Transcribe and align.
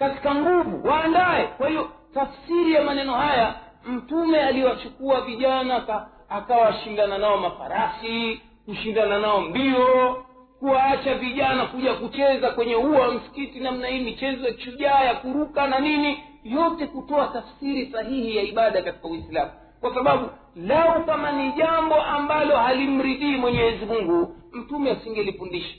katika 0.00 0.34
nguvu 0.34 0.88
waandaye. 0.88 1.46
Kwa 1.46 1.68
hiyo 1.68 1.88
tafsiri 2.14 2.72
ya 2.72 2.82
maneno 2.82 3.14
haya 3.14 3.54
mtume 3.86 4.40
aliwachukua 4.40 5.20
vijana 5.20 6.06
akawashindana 6.28 7.18
nao 7.18 7.36
mafarasi 7.36 8.40
kushindana 8.66 9.18
nao 9.18 9.40
mbio 9.40 10.24
kuwaacha 10.58 11.14
vijana 11.14 11.66
kuja 11.66 11.94
kucheza 11.94 12.50
kwenye 12.50 12.76
ua 12.76 12.98
wa 13.00 13.14
msikiti 13.14 13.60
namna 13.60 13.86
hii 13.88 14.00
michezo 14.04 14.46
ya 14.46 14.52
kishujaa 14.52 15.00
ya 15.04 15.14
kuruka 15.14 15.66
na 15.66 15.78
nini 15.78 16.24
yote 16.44 16.86
kutoa 16.86 17.26
tafsiri 17.28 17.86
sahihi 17.92 18.36
ya 18.36 18.42
ibada 18.42 18.82
katika 18.82 19.08
uislamu. 19.08 19.50
Kwa 19.80 19.94
sababu 19.94 20.28
lau 20.56 21.04
kama 21.06 21.32
ni 21.32 21.52
jambo 21.52 21.94
ambalo 21.94 22.56
halimridhii 22.56 23.36
mwenyezi 23.36 23.86
mungu 23.86 24.36
mtume 24.52 24.90
asingelifundisha 24.90 25.74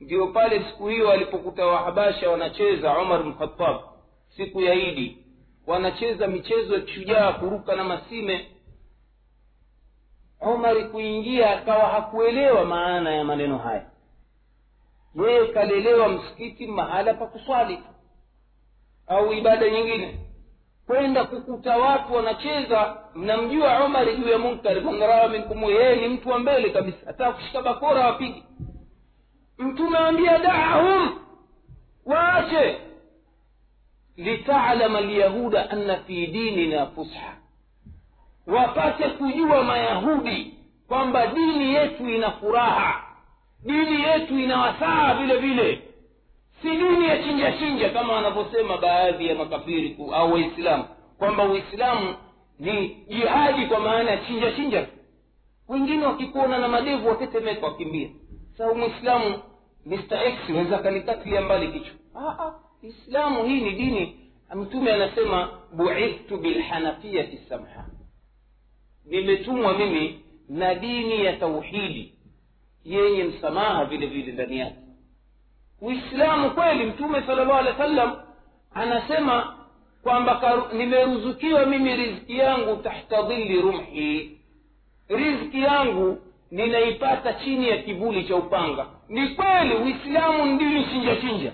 ndio 0.00 0.26
pale 0.26 0.64
siku 0.64 0.88
hiyo 0.88 1.10
alipokuta 1.12 1.66
wahabasha 1.66 2.30
wanacheza 2.30 2.98
umar 2.98 3.24
mkhatab 3.24 3.76
siku 4.36 4.60
ya 4.60 4.74
idi 4.74 5.18
wanacheza 5.66 6.26
michezo 6.26 6.74
ya 6.74 6.80
kishujaa 6.80 7.32
kuruka 7.32 7.76
na 7.76 7.84
masime. 7.84 8.48
Umari 10.40 10.84
kuingia 10.84 11.50
akawa 11.58 11.88
hakuelewa 11.88 12.64
maana 12.64 13.14
ya 13.14 13.24
maneno 13.24 13.58
haya. 13.58 13.86
Yeye 15.26 15.46
kalelewa 15.46 16.08
msikiti 16.08 16.66
mahala 16.66 17.14
pa 17.14 17.26
kuswali 17.26 17.78
au 19.06 19.32
ibada 19.32 19.70
nyingine. 19.70 20.18
Kwenda 20.86 21.24
kukuta 21.24 21.76
watu 21.76 22.14
wanacheza 22.14 22.96
mnamjua 23.14 23.84
umari 23.84 24.16
juu 24.16 24.28
ya 24.28 24.38
munkari 24.38 24.80
man 24.80 24.98
raa 25.00 25.28
minkum 25.28 25.64
yeye 25.64 25.96
ni 25.96 26.08
mtu 26.08 26.28
wa 26.28 26.38
mbele 26.38 26.70
kabisa. 26.70 26.98
Hata 27.06 27.32
kushika 27.32 27.62
bakora 27.62 28.06
wapigi 28.06 28.44
mtume 29.58 29.98
ambia 29.98 30.38
daahum 30.38 31.18
waache. 32.06 32.78
Litalama 34.16 35.00
lyahuda 35.00 35.70
anna 35.70 35.96
fi 35.96 36.26
dinina 36.26 36.86
fusha. 36.86 37.36
Wapate 38.46 39.08
kujua 39.08 39.62
mayahudi 39.64 40.54
kwamba 40.88 41.26
dini 41.26 41.74
yetu 41.74 42.08
ina 42.10 42.30
furaha. 42.30 43.02
Dini 43.64 44.02
yetu 44.02 44.38
ina 44.38 44.60
wasaa 44.60 45.14
vile 45.14 45.36
vile. 45.36 45.82
Si 46.62 46.70
dini 46.70 47.08
ya 47.08 47.22
chinja 47.22 47.52
chinja 47.52 47.90
kama 47.90 48.12
wanavyosema 48.12 48.76
baadhi 48.78 49.26
ya 49.26 49.34
makafiri 49.34 49.96
au 50.14 50.32
waislamu 50.32 50.84
kwamba 51.18 51.44
uislamu 51.44 52.14
ni 52.58 52.88
jihadi 53.08 53.66
kwa 53.66 53.80
maana 53.80 54.10
ya 54.10 54.16
chinja 54.18 54.52
chinja. 54.52 54.86
Wengine 55.68 56.06
wakikuona 56.06 56.58
na 56.58 56.68
madevu 56.68 57.08
watetemeka 57.08 57.66
wakimbia 57.66 58.08
sasa 58.58 58.74
mwislamu 58.74 59.38
mr 59.86 60.26
x 60.26 60.48
weza 60.56 60.78
kanikatilia 60.78 61.40
mbali 61.40 61.72
kichwa. 61.72 61.94
Ah, 62.14 62.44
ah, 62.44 62.54
islamu 62.82 63.44
hii 63.44 63.60
ni 63.60 63.72
dini. 63.72 64.30
Mtume 64.54 64.92
anasema 64.92 65.48
buithtu 65.72 66.36
bilhanafiyati 66.36 67.38
samha. 67.48 67.86
Nimetumwa 69.04 69.78
mimi 69.78 70.20
na 70.48 70.74
dini 70.74 71.24
ya 71.24 71.36
tauhidi 71.36 72.14
yenye 72.84 73.24
msamaha 73.24 73.84
vile 73.84 74.06
vile 74.06 74.32
ndani 74.32 74.58
yake. 74.58 74.76
Uislamu 75.80 76.50
kweli 76.50 76.86
mtume 76.86 77.22
sala 77.22 77.44
llahu 77.44 77.58
alehi 77.58 77.72
wa 77.80 77.86
sallam 77.86 78.16
anasema 78.74 79.56
kwamba 80.02 80.64
nimeruzukiwa 80.72 81.66
mimi 81.66 81.96
riziki 81.96 82.38
yangu 82.38 82.76
tahta 82.76 83.22
dhilli 83.22 83.60
rumhi. 83.60 84.40
Riziki 85.08 85.60
yangu 85.62 86.18
ninaipata 86.50 87.32
chini 87.34 87.68
ya 87.68 87.78
kivuli 87.78 88.24
cha 88.24 88.36
upanga. 88.36 88.86
Ni 89.08 89.28
kweli 89.28 89.74
uislamu 89.74 90.46
ni 90.46 90.58
dini 90.58 90.84
chinja 90.84 91.16
chinja. 91.16 91.52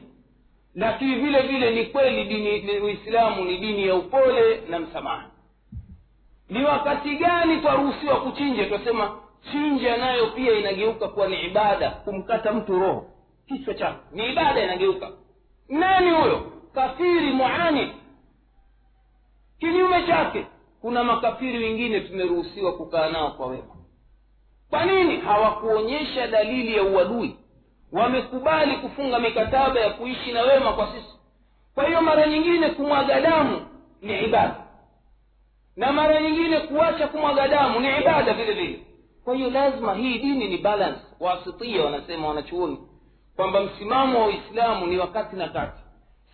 Lakini 0.74 1.14
vile 1.14 1.42
vile 1.42 1.70
ni 1.74 1.86
kweli 1.86 2.24
dini 2.24 2.80
uislamu 2.80 3.44
ni 3.44 3.58
dini 3.58 3.86
ya 3.86 3.94
upole 3.94 4.60
na 4.68 4.78
msamaha. 4.78 5.30
Ni 6.48 6.64
wakati 6.64 7.16
gani 7.16 7.60
twaruhusiwa 7.60 8.20
kuchinja? 8.20 8.66
Twasema 8.66 9.16
chinja 9.52 9.96
nayo 9.96 10.26
pia 10.26 10.52
inageuka 10.58 11.08
kuwa 11.08 11.28
ni 11.28 11.40
ibada 11.44 11.90
kumkata 11.90 12.52
mtu 12.52 12.78
roho. 12.78 13.06
Kichwa 13.48 13.74
chake 13.74 13.98
ni 14.12 14.32
ibada 14.32 14.64
inageuka. 14.64 15.10
Nani 15.68 16.10
huyo? 16.10 16.52
Kafiri 16.74 17.32
muani 17.32 17.92
kinyume 19.60 20.06
chake 20.06 20.46
kuna 20.80 21.04
makafiri 21.04 21.58
wengine 21.58 22.00
tumeruhusiwa 22.00 22.76
kukaa 22.76 23.08
nao 23.08 23.30
kwa 23.30 23.46
wema 23.46 23.74
kwa 24.74 24.84
nini 24.84 25.16
hawakuonyesha 25.20 26.26
dalili 26.26 26.76
ya 26.76 26.82
uadui? 26.82 27.36
Wamekubali 27.92 28.76
kufunga 28.76 29.18
mikataba 29.18 29.80
ya 29.80 29.90
kuishi 29.90 30.32
na 30.32 30.42
wema 30.42 30.72
kwa 30.72 30.86
sisi. 30.86 31.18
Kwa 31.74 31.84
hiyo 31.86 32.02
mara 32.02 32.26
nyingine 32.26 32.70
kumwaga 32.70 33.20
damu 33.20 33.66
ni 34.02 34.24
ibada. 34.24 34.56
Na 35.76 35.92
mara 35.92 36.20
nyingine 36.20 36.60
kuacha 36.60 37.06
kumwaga 37.08 37.48
damu 37.48 37.80
ni 37.80 37.88
ibada 38.00 38.34
vile 38.34 38.52
vile. 38.52 38.80
Kwa 39.24 39.34
hiyo 39.34 39.50
lazima 39.50 39.94
hii 39.94 40.18
dini 40.18 40.48
ni 40.48 40.58
balance. 40.58 41.00
Wasitia 41.20 41.84
wanasema 41.84 42.28
wanachuoni 42.28 42.78
kwamba 43.36 43.60
msimamo 43.60 44.20
wa 44.20 44.26
uislamu 44.26 44.86
ni 44.86 44.98
wakati 44.98 45.36
na 45.36 45.48
kati. 45.48 45.82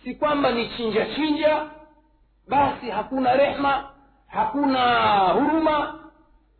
Si 0.03 0.15
kwamba 0.15 0.51
ni 0.51 0.69
chinja 0.69 1.05
chinja 1.15 1.65
basi 2.47 2.89
hakuna 2.89 3.33
rehma 3.33 3.89
hakuna 4.27 5.17
huruma 5.27 6.00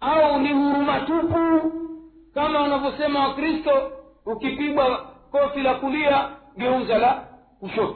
au 0.02 0.40
ni 0.40 0.54
huruma 0.54 1.00
tupu 1.00 1.72
kama 2.34 2.60
wanavyosema 2.62 3.28
wakristo 3.28 3.92
ukipigwa 4.26 5.06
kofi 5.32 5.60
la 5.60 5.74
kulia 5.74 6.30
geuza 6.58 6.98
la 6.98 7.24
kushoto. 7.60 7.96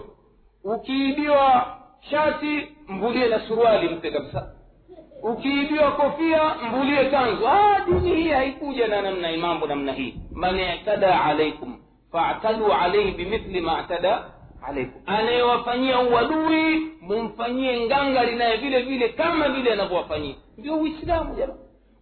Ukiibiwa 0.64 1.66
shati 2.10 2.68
mvulie 2.88 3.28
na 3.28 3.40
suruali 3.40 3.90
mpe 3.90 4.12
kabisa. 4.12 4.52
Ukiibiwa 5.24 5.92
kofia 5.92 6.42
mvulie 6.68 7.06
kanzu. 7.06 7.48
Ah, 7.48 7.80
dini 7.86 8.16
hii 8.16 8.30
haikuja 8.30 8.88
na 8.88 9.02
namna 9.02 9.38
mambo 9.38 9.68
namna 9.68 9.94
hii. 9.94 10.16
Man 10.32 10.60
itada 10.60 11.24
alaikum 11.24 11.78
fataduu 12.12 12.72
alaihi 12.74 13.12
bimithli 13.12 13.62
ma 13.62 13.78
atada 13.78 14.24
alaikum 14.68 15.02
anayewafanyia 15.06 16.00
uadui 16.00 16.92
mumfanyie 17.02 17.86
ngangari 17.86 18.36
naye 18.36 18.58
vile 18.58 18.82
vile 18.82 19.10
kama 19.10 19.50
vile 19.50 19.74
anavyowafanyia. 19.74 20.36
Ndio 20.58 20.76
uislamu 20.76 21.36
jamaa 21.36 21.54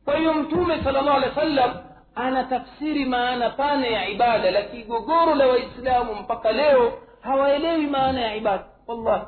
kwa 0.06 0.18
hiyo 0.18 0.34
mtume 0.34 0.84
sala 0.84 1.02
llahu 1.02 1.18
alehi 1.18 1.30
wa 1.30 1.36
sallam 1.36 1.78
ana 2.16 2.44
tafsiri 2.44 3.06
maana 3.06 3.50
pana 3.50 3.88
ya 3.88 4.10
ibada 4.10 4.52
lakini 4.52 4.84
gogoro 4.84 5.36
la 5.36 5.48
waislamu 5.48 6.16
mpaka 6.16 6.52
leo 6.52 7.00
hawaelewi 7.22 7.88
maana 7.88 8.22
ya 8.22 8.36
ibada. 8.36 8.66
Wallahi. 8.88 9.26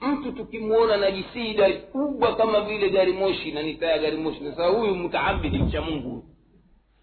Mtu 0.00 0.32
tukimwona 0.32 0.96
na 0.96 1.10
jisida 1.10 1.72
kubwa 1.72 2.36
kama 2.36 2.60
vile 2.60 2.90
gari 2.90 3.12
moshi 3.12 3.52
na 3.52 3.62
nitaa 3.62 3.86
ya 3.86 3.98
gari 3.98 4.16
moshi 4.16 4.40
sasa 4.50 4.66
huyu 4.66 4.94
mutaabidi 4.94 5.58
mcha 5.58 5.80
mungu. 5.82 6.24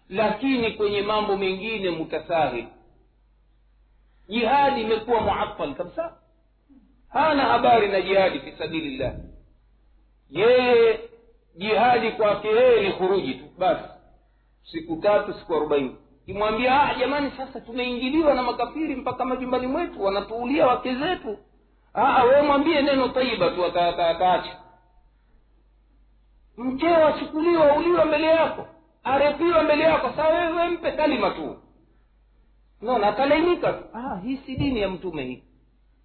Lakini 0.08 0.70
kwenye 0.72 1.02
mambo 1.02 1.36
mengine 1.36 1.90
mutasahil 1.90 2.64
jihadi 4.28 4.80
imekuwa 4.80 5.20
muatal 5.20 5.74
kabisa. 5.74 6.16
Hana 7.08 7.42
habari 7.42 7.88
na 7.88 8.00
jihadi 8.00 8.38
fi 8.40 8.52
sabilillah. 8.52 9.12
Yeye 10.30 11.00
jihadi 11.56 12.10
kwake 12.12 12.48
yeye 12.48 12.82
ni 12.88 12.92
khuruji 12.92 13.34
tu 13.34 13.44
basi. 13.58 13.84
Siku 14.72 14.96
tatu 14.96 15.34
siku 15.34 15.54
arobaini. 15.54 15.96
Kimwambia 16.26 16.82
ah 16.82 16.94
jamani 16.94 17.30
sasa 17.36 17.60
tumeingiliwa 17.60 18.34
na 18.34 18.42
makafiri 18.42 18.96
mpaka 18.96 19.24
majumbani 19.24 19.66
mwetu 19.66 20.02
wanatuulia 20.04 20.66
wake 20.66 20.94
zetu. 20.94 21.38
Ah, 21.94 22.24
we 22.24 22.42
mwambie 22.42 22.82
neno 22.82 23.08
taiba 23.08 23.50
tu 23.50 23.64
ata- 23.64 23.88
ata- 23.88 24.08
ataacha 24.08 24.58
mkeo 26.56 27.06
achukuliwa 27.06 27.76
uliwa 27.76 28.04
mbele 28.04 28.26
yako 28.26 28.66
arepiwa 29.04 29.62
mbele 29.62 29.84
yako 29.84 30.10
saa 30.16 30.28
wewe 30.28 30.68
mpe 30.68 30.92
kalima 30.92 31.30
tu. 31.30 31.56
Naona 32.80 33.06
atalainika 33.06 33.72
tu. 33.72 33.84
Ah, 33.94 34.16
hii 34.24 34.36
si 34.36 34.56
dini 34.56 34.80
ya 34.80 34.88
mtume 34.88 35.24
hii. 35.24 35.42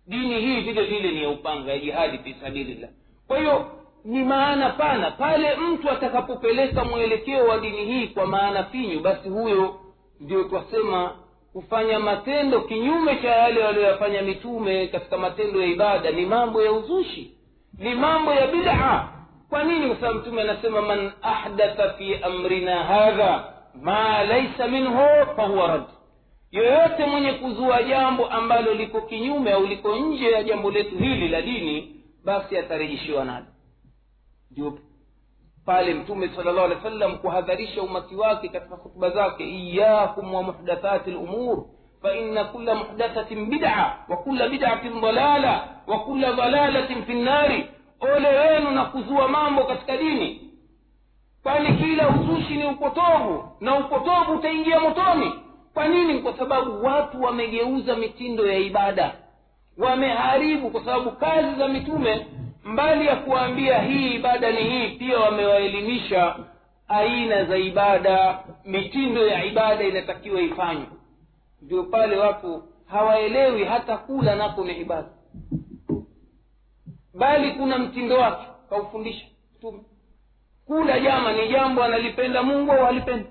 Dini 0.08 0.40
hii 0.40 0.62
vile 0.62 0.84
vile 0.86 1.12
ni 1.12 1.24
ya 1.24 1.30
upanga 1.30 1.72
ya 1.72 1.80
jihadi 1.80 2.18
fi 2.18 2.34
sabilillah. 2.42 2.90
Kwa 3.28 3.38
hiyo 3.40 3.77
ni 4.06 4.24
maana 4.24 4.70
pana 4.70 5.12
pale 5.12 5.56
mtu 5.56 5.90
atakapopeleka 5.90 6.84
mwelekeo 6.86 7.46
wa 7.48 7.58
dini 7.60 7.86
hii 7.86 8.08
kwa 8.08 8.26
maana 8.28 8.64
finyu 8.64 9.00
basi 9.00 9.30
huyo 9.30 9.80
ndio 10.20 10.44
twasema 10.44 11.12
kufanya 11.54 12.00
matendo 12.00 12.62
kinyume 12.62 13.16
cha 13.16 13.30
yale 13.30 13.64
walioyafanya 13.64 14.22
mitume 14.22 14.88
katika 14.88 15.18
matendo 15.18 15.62
ya 15.62 15.68
ibada. 15.68 16.12
Ni 16.12 16.26
mambo 16.26 16.62
ya 16.64 16.72
uzushi 16.72 17.32
ni 17.78 17.96
mambo 17.96 18.34
ya 18.34 18.48
bid'a. 18.48 19.08
Kwa 19.50 19.64
nini? 19.64 19.88
Kwa 19.88 19.96
sababu 19.96 20.20
mtume 20.20 20.42
anasema 20.42 20.82
man 20.82 21.12
ahdatha 21.22 21.90
fi 21.90 22.16
amrina 22.16 22.84
hadha 22.84 23.54
ma 23.82 24.24
laisa 24.24 24.68
minhu 24.68 25.00
fahuwa 25.36 25.68
rad 25.68 25.84
yoyote 26.52 27.06
mwenye 27.06 27.34
kuzua 27.34 27.84
jambo 27.84 28.26
ambalo 28.28 28.74
liko 28.74 29.02
kinyume 29.02 29.52
au 29.52 29.66
liko 29.66 29.96
nje 29.96 30.32
ya 30.32 30.44
jambo 30.44 30.72
letu 30.72 30.98
hili 30.98 31.28
la 31.28 31.42
dini 31.42 31.96
basi 32.26 32.58
atarejeshiwa 32.58 33.26
nalo 33.26 33.46
ndio 34.52 34.80
pale 35.66 35.94
mtume 35.94 36.30
sala 36.36 36.52
llahu 36.52 36.66
alehi 36.66 36.76
wa 36.84 36.92
sallam 36.92 37.18
kuhadharisha 37.18 37.82
umati 37.82 38.16
wake 38.16 38.50
katika 38.50 38.76
hutuba 38.76 39.10
zake 39.10 39.44
iyakum 39.50 40.34
wa 40.34 40.44
muhdathati 40.44 41.12
lumur 41.12 41.66
faina 42.02 42.44
kula 42.46 42.76
muhdathatin 42.76 43.46
bida 43.46 43.98
wa 44.10 44.18
kula 44.18 44.50
bidatin 44.50 45.02
dalala 45.02 45.68
wa 45.88 46.00
kula 46.00 46.34
dalalatin 46.34 47.04
fi 47.04 47.14
nnari 47.14 47.70
ole 48.00 48.28
wenu 48.40 48.72
na 48.72 48.86
kuzua 48.86 49.28
mambo 49.28 49.64
katika 49.64 49.98
dini. 49.98 50.42
Kwani 51.44 51.78
kila 51.78 52.10
uzushi 52.10 52.56
ni 52.56 52.66
upotovu 52.66 53.50
na 53.60 53.76
upotovu 53.80 54.32
utaingia 54.34 54.80
motoni? 54.80 55.34
Kwa 55.74 55.88
nini? 55.88 56.20
Kwa 56.20 56.38
sababu 56.38 56.86
watu 56.86 57.22
wamegeuza 57.22 57.96
mitindo 57.96 58.48
ya 58.48 58.58
ibada. 58.58 59.16
Wameharibu 59.78 60.70
kwa 60.70 60.86
sababu 60.86 61.12
kazi 61.12 61.56
za 61.60 61.68
mitume 61.68 62.28
mbali 62.68 63.06
ya 63.08 63.16
kuwaambia 63.16 63.82
hii 63.82 64.14
ibada 64.16 64.52
ni 64.52 64.64
hii 64.70 64.90
pia 64.98 65.20
wamewaelimisha 65.20 66.36
aina 66.88 67.46
za 67.46 67.58
ibada 67.58 68.40
mitindo 68.66 69.28
ya 69.28 69.46
ibada 69.46 69.84
inatakiwa 69.84 70.42
ifanywe. 70.42 70.86
Ndio 71.62 71.84
pale 71.84 72.18
watu 72.18 72.64
hawaelewi 72.86 73.64
hata 73.64 73.98
kula 73.98 74.36
nako 74.36 74.64
ni 74.64 74.78
ibada. 74.82 75.08
Bali 77.14 77.52
kuna 77.52 77.78
mtindo 77.78 78.16
wake 78.18 78.48
kaufundisha. 78.70 79.26
Mtume 79.58 79.80
kula 80.66 81.00
jama 81.00 81.32
ni 81.34 81.48
jambo 81.48 81.84
analipenda 81.84 82.44
mungu 82.44 82.72
au 82.72 82.86
halipenda? 82.86 83.30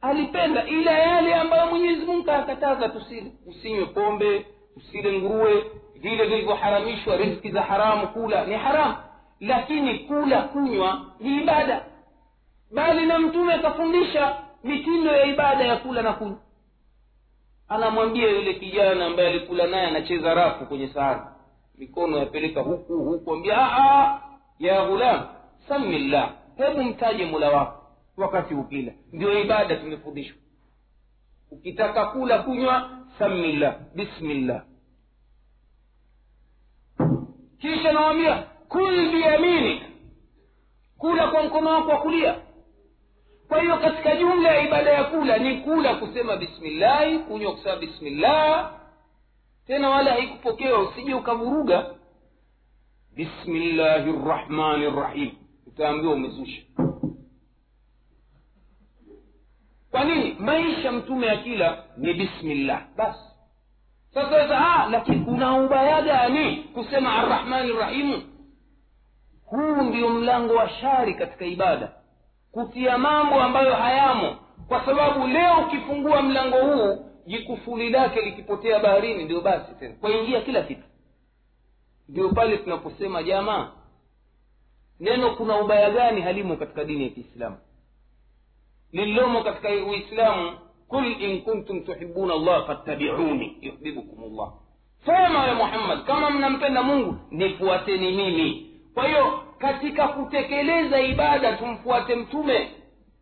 Alipenda 0.00 0.66
ila 0.66 0.98
yale 0.98 1.34
ambayo 1.34 1.66
mwenyezi 1.70 2.06
mungu 2.06 2.24
kayakataza 2.24 2.88
tusile. 2.88 3.32
Usinywe 3.46 3.86
pombe 3.86 4.46
usile 4.76 5.18
nguruwe 5.18 5.64
vile 5.94 6.24
vilivyoharamishwa 6.26 7.16
riski 7.16 7.50
za 7.50 7.62
haramu 7.62 8.08
kula 8.08 8.44
ni 8.44 8.54
haramu. 8.54 8.96
Lakini 9.40 9.98
kula 9.98 10.42
kunywa 10.42 11.00
ni 11.20 11.36
ibada. 11.42 11.84
Bali 12.74 13.06
na 13.06 13.18
mtume 13.18 13.54
akafundisha 13.54 14.36
mitindo 14.64 15.12
ya 15.12 15.26
ibada 15.26 15.64
ya 15.64 15.76
kula 15.76 16.02
na 16.02 16.12
kunywa. 16.12 16.38
Anamwambia 17.68 18.28
yule 18.30 18.54
kijana 18.54 19.06
ambaye 19.06 19.28
alikula 19.28 19.66
naye 19.66 19.86
anacheza 19.86 20.34
rafu 20.34 20.66
kwenye 20.66 20.88
sahani. 20.88 21.20
Mikono 21.78 22.18
yapeleka 22.18 22.60
huku 22.60 22.96
huku 22.98 23.32
ambia 23.32 23.54
ya 24.58 24.84
ghulam 24.86 25.26
samillah 25.68 26.30
hebu 26.56 26.82
mtaje 26.84 27.24
mula 27.26 27.50
wako 27.50 27.82
wakati 28.16 28.54
ukila. 28.54 28.92
Ndio 29.12 29.40
ibada 29.40 29.76
tumefundishwa. 29.76 30.36
Ukitaka 31.50 32.06
kula 32.06 32.38
kunywa 32.38 32.90
samillah 33.18 33.76
bismillah. 33.94 34.62
Kisha 37.60 37.92
nawambia 37.92 38.42
kul 38.68 39.10
biyaminik 39.12 39.82
kula 40.98 41.28
kwa 41.30 41.42
mkono 41.42 41.70
wako 41.70 41.88
wa 41.90 41.98
kulia. 42.00 42.34
Kwa 43.48 43.60
hiyo 43.60 43.76
katika 43.78 44.16
jumla 44.16 44.48
ya 44.54 44.66
ibada 44.66 44.90
ya 44.90 45.04
kula 45.04 45.38
ni 45.38 45.56
kula 45.60 45.94
kusema 45.94 46.36
bismillahi 46.36 47.18
kunywa 47.18 47.52
kusema 47.52 47.76
bismillah. 47.76 48.72
Tena 49.66 49.90
wala 49.90 50.12
haikupokewa 50.12 50.78
usije 50.88 51.14
ukavuruga. 51.14 51.86
Bismillahi 53.14 54.12
rrahmani 54.12 54.90
rrahim 54.90 55.30
utaambiwa 55.66 56.12
umezusha 56.14 56.62
kwa 59.98 60.06
nini? 60.06 60.36
Maisha 60.38 60.92
mtume 60.92 61.30
akila 61.30 61.84
ni 61.96 62.14
bismillah. 62.14 62.82
Basi 62.96 63.20
sasa 64.14 64.86
lakini 64.90 65.24
kuna 65.24 65.56
ubaya 65.64 66.02
gani 66.02 66.56
kusema 66.56 67.12
arrahmani 67.16 67.72
rrahimu 67.72 68.22
huu 69.46 69.82
ndio 69.82 70.08
mlango 70.08 70.54
wa 70.54 70.68
shari 70.68 71.14
katika 71.14 71.44
ibada. 71.44 71.92
Kutia 72.52 72.98
mambo 72.98 73.40
ambayo 73.42 73.74
hayamo. 73.74 74.36
Kwa 74.68 74.84
sababu 74.84 75.26
leo 75.26 75.56
ukifungua 75.66 76.22
mlango 76.22 76.56
huu 76.60 77.04
jikufuli 77.26 77.90
lake 77.90 78.20
likipotea 78.20 78.78
baharini 78.78 79.24
ndio 79.24 79.40
basi 79.40 79.74
tena. 79.74 79.94
Kwaingia 80.00 80.40
kila 80.40 80.62
kitu. 80.62 80.82
Ndio 82.08 82.28
pale 82.28 82.56
tunaposema 82.58 83.22
jamaa 83.22 83.70
neno 85.00 85.34
kuna 85.36 85.60
ubaya 85.60 85.90
gani 85.90 86.20
halimo 86.20 86.56
katika 86.56 86.84
dini 86.84 87.02
ya 87.04 87.10
kiislamu 87.10 87.56
lililomo 88.92 89.42
katika 89.44 89.68
uislamu 89.68 90.52
kul 90.88 91.22
in 91.22 91.42
kuntum 91.42 91.80
tuhibuna 91.80 92.34
allah 92.34 92.66
fattabiuni 92.66 93.56
yuhbibukum 93.60 94.36
llah 94.36 94.52
sema 95.06 95.46
ya 95.46 95.54
muhammad 95.54 96.04
kama 96.04 96.30
mnampenda 96.30 96.82
mungu 96.82 97.16
nifuateni 97.30 98.12
mimi. 98.12 98.70
Kwa 98.94 99.06
hiyo 99.08 99.42
katika 99.58 100.08
kutekeleza 100.08 101.00
ibada 101.00 101.56
tumfuate 101.56 102.14
mtume. 102.16 102.70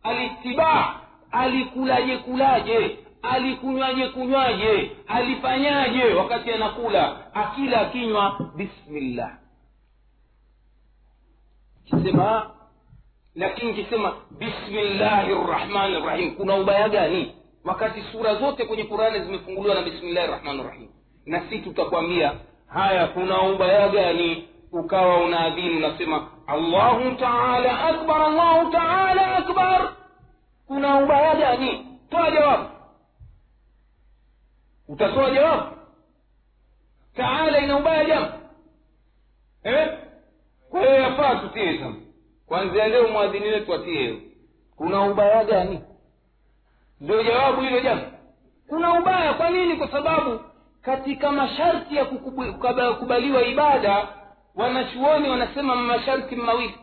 Alitibaa 0.03 0.95
alikulaje 1.31 2.17
kulaje 2.17 2.97
alikunywaje 3.21 4.07
kunywaje 4.07 4.91
alifanyaje 5.07 6.03
wakati 6.13 6.51
anakula 6.51 7.33
akila 7.35 7.81
akinywa 7.81 8.51
bismillah. 8.55 9.37
Kisema 11.85 12.51
lakini 13.37 13.71
ukisema 13.71 14.13
bismillahi 14.31 15.33
rrahmani 15.33 15.99
rrahim 15.99 16.35
kuna 16.35 16.55
ubaya 16.55 16.89
gani? 16.89 17.35
Wakati 17.63 18.01
sura 18.11 18.35
zote 18.35 18.65
kwenye 18.65 18.83
qurani 18.83 19.19
zimefunguliwa 19.25 19.75
na 19.75 19.81
bismillahi 19.81 20.27
rrahmani 20.27 20.63
rrahim 20.63 20.87
na 21.25 21.49
si 21.49 21.59
tutakwambia 21.59 22.33
haya 22.67 23.07
kuna 23.07 23.41
ubaya 23.41 23.89
gani? 23.89 24.47
Ukawa 24.71 25.17
unaadhini 25.23 25.77
unasema 25.77 26.27
allahu 26.47 27.11
taala 27.15 27.83
akbar 27.85 28.21
allahu 28.21 28.71
taala 28.71 29.35
akbar. 29.37 29.93
Kuna 30.67 30.97
ubaya 31.03 31.35
gani? 31.35 31.85
Toa 32.09 32.31
jawabu. 32.31 32.69
Utatoa 34.87 35.31
jawabu? 35.31 35.75
Taala 37.15 37.59
ina 37.59 37.77
ubaya 37.77 38.05
jambo 38.05 38.29
eh? 39.63 39.97
kwa 40.69 40.79
hiyo 40.81 40.93
yafaa 40.95 41.35
tutie 41.35 41.77
sasa 41.79 41.93
kwanzia 42.47 42.87
leo 42.87 43.07
mwadhini 43.07 43.47
wetu 43.47 43.73
atie 43.73 44.21
kuna 44.77 45.01
ubaya 45.01 45.43
gani? 45.43 45.81
Ndio 47.01 47.23
jawabu 47.23 47.61
hilo 47.61 47.79
jambo 47.79 48.05
kuna 48.67 48.99
ubaya. 48.99 49.33
Kwa 49.33 49.49
nini? 49.49 49.75
Kwa 49.75 49.91
sababu 49.91 50.39
katika 50.81 51.31
masharti 51.31 51.95
ya 51.95 52.05
kukubaliwa 52.05 53.43
ibada 53.45 54.07
wanachuoni 54.55 55.29
wanasema 55.29 55.75
masharti 55.75 56.35
mawili. 56.35 56.75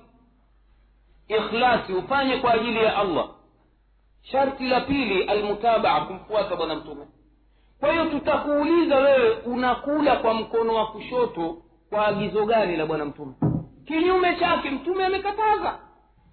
Ikhlasi 1.28 1.92
ufanye 1.92 2.36
kwa 2.36 2.54
ajili 2.54 2.84
ya 2.84 2.96
allah. 2.96 3.28
Sharti 4.22 4.64
la 4.68 4.80
pili 4.80 5.22
almutabaa 5.24 6.00
kumfuata 6.00 6.56
bwana 6.56 6.74
mtume. 6.74 7.06
Kwa 7.80 7.92
hiyo 7.92 8.04
tutakuuliza 8.04 8.96
wewe 8.96 9.30
unakula 9.36 10.16
kwa 10.16 10.34
mkono 10.34 10.74
wa 10.74 10.86
kushoto 10.86 11.56
kwa 11.90 12.06
agizo 12.06 12.46
gani 12.46 12.76
la 12.76 12.86
bwana 12.86 13.04
mtume 13.04 13.32
kinyume 13.86 14.36
chake 14.36 14.70
mtume 14.70 15.04
amekataza. 15.06 15.78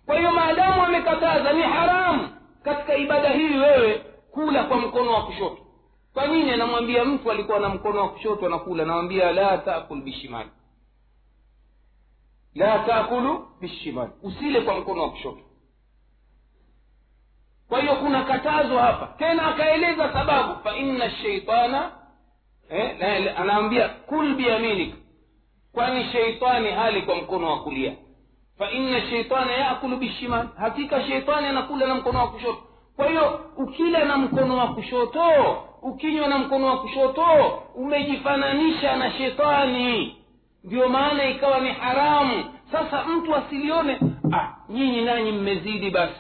Kwa 0.05 0.17
hiyo 0.17 0.31
maadamu 0.31 0.81
amekataza 0.83 1.53
ni 1.53 1.61
haramu 1.61 2.29
katika 2.63 2.95
ibada 2.95 3.29
hii 3.29 3.57
wewe 3.57 4.05
kula 4.31 4.63
kwa 4.63 4.77
mkono 4.77 5.13
wa 5.13 5.25
kushoto. 5.25 5.57
Kwa 6.13 6.27
nini? 6.27 6.51
Anamwambia 6.51 7.05
mtu 7.05 7.31
alikuwa 7.31 7.59
na 7.59 7.69
mkono 7.69 8.01
wa 8.01 8.09
kushoto 8.09 8.45
anakula. 8.45 8.83
Anamwambia 8.83 9.31
la 9.31 9.57
takul 9.57 10.01
bishimali. 10.01 10.49
La 12.55 12.79
takulu 12.79 13.47
bishimali. 13.61 14.11
Usile 14.23 14.61
kwa 14.61 14.79
mkono 14.79 15.01
wa 15.01 15.09
kushoto. 15.11 15.41
Kwa 17.69 17.79
hiyo 17.81 17.95
kuna 17.95 18.23
katazo 18.23 18.77
hapa. 18.79 19.07
Tena 19.17 19.47
akaeleza 19.47 20.13
sababu. 20.13 20.63
Fa 20.63 20.75
inna 20.77 21.09
sheitana 21.11 21.91
eh, 22.69 23.39
anaambia 23.39 23.89
kul 23.89 24.35
biyaminik 24.35 24.95
kwani 25.73 26.03
sheitani 26.03 26.71
hali 26.71 27.01
kwa 27.01 27.15
mkono 27.15 27.49
wa 27.51 27.59
kulia? 27.63 27.93
Fa 28.57 28.71
inna 28.71 29.01
sheitana 29.01 29.51
yakulu 29.51 29.97
bishimal 29.97 30.47
hakika 30.57 31.03
sheitani 31.03 31.47
anakula 31.47 31.87
na 31.87 31.95
mkono 31.95 32.19
wa 32.19 32.27
kushoto. 32.27 32.57
Kwa 32.95 33.07
hiyo 33.09 33.39
ukila 33.57 34.05
na 34.05 34.17
mkono 34.17 34.57
wa 34.57 34.67
kushoto 34.67 35.21
ukinywa 35.81 36.27
na 36.27 36.37
mkono 36.37 36.67
wa 36.67 36.77
kushoto 36.81 37.23
umejifananisha 37.75 38.95
na 38.95 39.11
shetani 39.11 40.15
ndio 40.63 40.89
maana 40.89 41.29
ikawa 41.29 41.59
ni 41.59 41.69
haramu. 41.71 42.43
Sasa 42.71 43.03
mtu 43.03 43.35
asilione 43.35 43.99
ah, 44.33 44.47
nyinyi 44.69 45.01
nanyi 45.01 45.31
mmezidi 45.31 45.89
basi. 45.89 46.15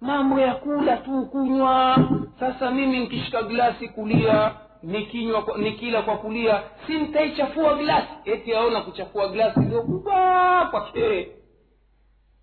Mambo 0.00 0.40
ya 0.40 0.54
kula 0.54 0.96
tu 0.96 1.26
kunywa. 1.32 1.98
Sasa 2.40 2.70
mimi 2.70 2.98
nkishika 3.00 3.42
glasi 3.42 3.88
kulia 3.88 4.52
nikinywa 4.86 5.58
nikila 5.58 6.02
kwa 6.02 6.18
kulia 6.18 6.62
si 6.86 6.98
nitaichafua 6.98 7.74
glasi. 7.74 8.08
Eti 8.24 8.54
aona 8.54 8.80
kuchafua 8.82 9.28
glasi 9.28 9.60
ndio 9.60 9.82
kubwa 9.82 10.68
kwake 10.70 11.32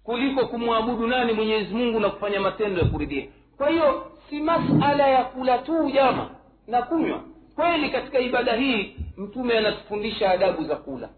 kuliko 0.03 0.47
kumwabudu 0.47 1.07
nani 1.07 1.33
mwenyezi 1.33 1.73
mungu 1.73 1.99
na 1.99 2.09
kufanya 2.09 2.39
matendo 2.39 2.81
ya 2.81 2.87
kuridhia. 2.89 3.27
Kwa 3.57 3.69
hiyo 3.69 4.11
si 4.29 4.39
masala 4.41 5.07
ya 5.07 5.23
kula 5.23 5.57
tu 5.57 5.91
jama 5.91 6.35
na 6.67 6.81
kunywa. 6.81 7.23
Kweli 7.55 7.89
katika 7.89 8.19
ibada 8.19 8.55
hii 8.55 8.95
mtume 9.17 9.57
anatufundisha 9.57 10.31
adabu 10.31 10.63
za 10.63 10.75
kula. 10.75 11.09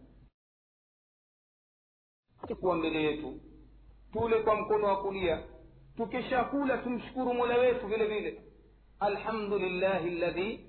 Kuwa 2.60 2.76
mbele 2.76 3.04
yetu 3.04 3.40
tule 4.14 4.36
kwa 4.36 4.56
mkono 4.56 4.88
wa 4.88 5.02
kulia. 5.02 5.44
Tukishakula 5.98 6.78
tumshukuru 6.78 7.34
mola 7.34 7.58
wetu 7.58 7.88
vile 7.88 8.06
vile. 8.06 8.42
Alhamdulillahi 9.00 10.10
ladhi 10.10 10.66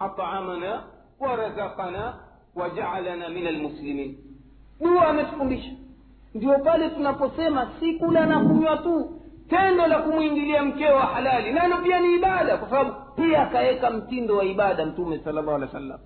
atamana 0.00 0.82
warazakana 1.20 2.14
wajaalana 2.54 3.28
min 3.28 3.46
almuslimin 3.46 4.18
dua 4.80 5.08
ametufundisha. 5.08 5.70
Ndio 6.34 6.58
pale 6.58 6.88
tunaposema 6.90 7.70
si 7.80 7.94
kula 7.94 8.26
na 8.26 8.40
kunywa 8.40 8.76
tu 8.76 9.20
tendo 9.48 9.86
la 9.86 9.98
kumwingilia 9.98 10.62
mkeo 10.62 10.96
wa 10.96 11.02
halali. 11.06 11.52
Nalo 11.52 11.76
pia 11.82 12.00
ni 12.00 12.14
ibada 12.14 12.56
kwa 12.56 12.70
sababu 12.70 12.94
pia 13.16 13.42
akaweka 13.42 13.90
mtindo 13.90 14.36
wa 14.36 14.44
ibada 14.44 14.86
mtume 14.86 15.18
sala 15.18 15.40
llahu 15.42 15.56
alehi 15.56 15.72
wa 15.74 15.80
sallam 15.80 15.98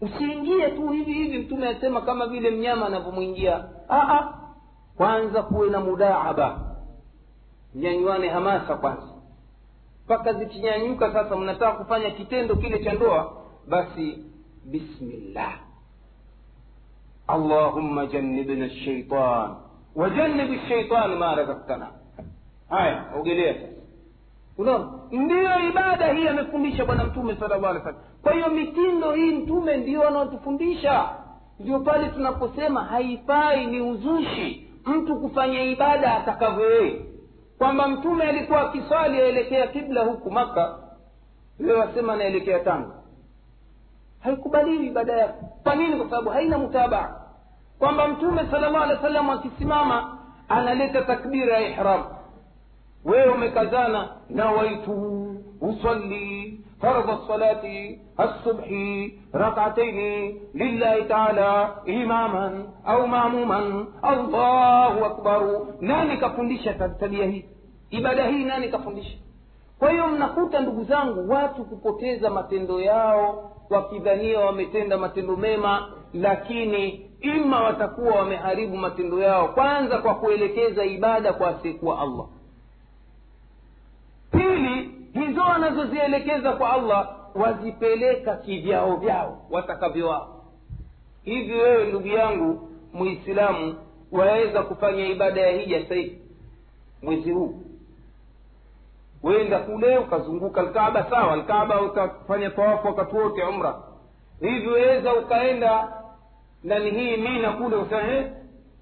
usiingie 0.00 0.68
tu 0.70 0.88
hivi 0.88 1.12
hivi 1.12 1.38
mtume 1.38 1.68
asema 1.68 2.00
kama 2.00 2.26
vile 2.26 2.50
mnyama 2.50 2.86
anavyomwingia. 2.86 3.64
Kwanza 4.96 5.42
kuwe 5.42 5.70
na 5.70 5.80
mudaaba 5.80 6.58
nyanywane 7.74 8.28
hamasa 8.28 8.76
kwanza 8.76 9.02
mpaka 10.04 10.32
zikinyanyuka 10.32 11.12
sasa 11.12 11.36
mnataka 11.36 11.72
kufanya 11.72 12.10
kitendo 12.10 12.56
kile 12.56 12.78
cha 12.84 12.92
ndoa 12.92 13.32
basi 13.68 14.18
bismillah. 14.64 15.52
Allahumma 17.28 18.06
jannibna 18.06 18.66
lshaitan 18.66 19.54
wajannibu 19.96 20.52
lshaitan 20.54 21.14
ma 21.18 21.34
razaktana 21.34 21.88
haya 22.68 23.04
ogelea 23.18 23.54
sasa. 23.54 23.66
Unaona? 24.58 24.88
Ndiyo 25.10 25.68
ibada 25.70 26.12
hii 26.12 26.28
amefundisha 26.28 26.84
bwana 26.84 27.04
mtume 27.04 27.36
sala 27.36 27.56
llahu 27.56 27.66
alih 27.66 27.82
salam 27.82 28.00
kwa 28.22 28.32
hiyo 28.32 28.48
mitindo 28.48 29.12
hii 29.12 29.30
mtume 29.34 29.76
ndio 29.76 30.08
anaotufundisha 30.08 31.08
ndio 31.60 31.80
pale 31.80 32.08
tunaposema 32.08 32.84
haifai 32.84 33.66
ni 33.66 33.80
uzushi. 33.80 34.66
Mtu 34.86 35.16
kufanya 35.16 35.62
ibada 35.62 36.14
atakavyo 36.16 36.70
yeye 36.70 37.00
kwamba 37.60 37.88
mtume 37.88 38.24
alikuwa 38.24 38.60
akiswali 38.60 39.20
aelekea 39.20 39.66
kibla 39.66 40.04
huku 40.04 40.30
maka 40.30 40.78
leo 41.58 41.82
asema 41.82 42.12
anaelekea 42.12 42.60
tanga 42.60 42.90
haikubaliwi 44.20 44.86
ibada 44.86 45.12
yake 45.12 45.34
kwa 45.62 45.74
nini 45.74 45.96
kwa 45.96 46.10
sababu 46.10 46.30
haina 46.30 46.58
mutabaa 46.58 47.16
kwamba 47.78 48.08
mtume 48.08 48.46
sala 48.50 48.70
llahu 48.70 48.76
alehi 48.84 48.96
wa 48.96 49.02
sallam 49.02 49.30
akisimama 49.30 50.18
analeta 50.48 51.02
takbira 51.02 51.58
ya 51.58 51.68
ihram 51.68 52.04
wewe 53.04 53.32
umekazana 53.32 54.08
nawaitu 54.30 55.26
usalli 55.60 56.60
fardha 56.80 57.18
salati 57.28 58.00
الصبح 58.20 58.68
ركعتين 59.34 59.98
لله 60.54 61.06
تعالى 61.08 61.68
إماما 61.88 62.66
أو 62.86 63.06
مأموما 63.06 63.58
الله 64.04 65.06
أكبر 65.06 65.66
kafundisha 66.20 66.74
tabia 66.74 67.26
hii 67.26 67.44
ibada 67.90 68.26
hii 68.26 68.44
nani 68.44 68.68
kafundisha? 68.68 69.16
Kwa 69.78 69.90
hiyo 69.90 70.06
mnakuta 70.08 70.60
ndugu 70.60 70.84
zangu 70.84 71.30
watu 71.32 71.64
kupoteza 71.64 72.30
matendo 72.30 72.80
yao 72.80 73.50
wakidhania 73.70 74.40
wametenda 74.40 74.98
matendo 74.98 75.36
mema 75.36 75.92
lakini 76.14 77.10
ima 77.20 77.62
watakuwa 77.62 78.14
wameharibu 78.14 78.76
matendo 78.76 79.18
yao 79.22 79.48
kwanza 79.48 79.98
kwa 79.98 80.14
kuelekeza 80.14 80.84
ibada 80.84 81.32
kwa 81.32 81.48
asiyekuwa 81.48 81.98
allah. 82.00 82.26
Pili 84.30 84.90
hizo 85.12 85.40
wanazozielekeza 85.40 86.52
kwa 86.52 86.72
allah 86.72 87.16
wazipeleka 87.34 88.36
kivyao 88.36 88.96
vyao 88.96 89.42
watakavyowao 89.50 90.44
hivi 91.22 91.52
wewe 91.52 91.86
ndugu 91.86 92.06
yangu 92.08 92.68
muislamu 92.92 93.74
waweza 94.12 94.62
kufanya 94.62 95.06
ibada 95.06 95.40
ya 95.40 95.60
hija 95.60 95.88
sahivi 95.88 96.18
mwezi 97.02 97.30
huu 97.30 97.54
wenda 99.22 99.58
kule 99.58 99.98
ukazunguka 99.98 100.60
alkaaba 100.60 101.06
sawa 101.10 101.32
alkaaba 101.32 101.80
utafanya 101.80 102.50
tawafu 102.50 102.86
wakati 102.86 103.16
wote 103.16 103.42
umra. 103.42 103.74
Hivi 104.40 104.68
weza 104.68 105.14
ukaenda 105.14 105.92
nani 106.64 106.90
hii 106.90 107.16
mina 107.16 107.52
kule 107.52 107.76
useme 107.76 108.32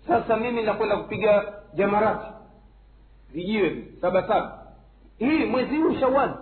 sasa 0.08 0.36
mimi 0.36 0.62
nakwenda 0.62 0.96
kupiga 0.96 1.44
jamarati. 1.74 2.26
Vijiwe 3.32 3.84
sabasaba 4.00 4.34
saba 4.34 4.58
hii 5.18 5.44
mwezi 5.44 5.76
huu 5.76 5.94
shawali 5.94 6.32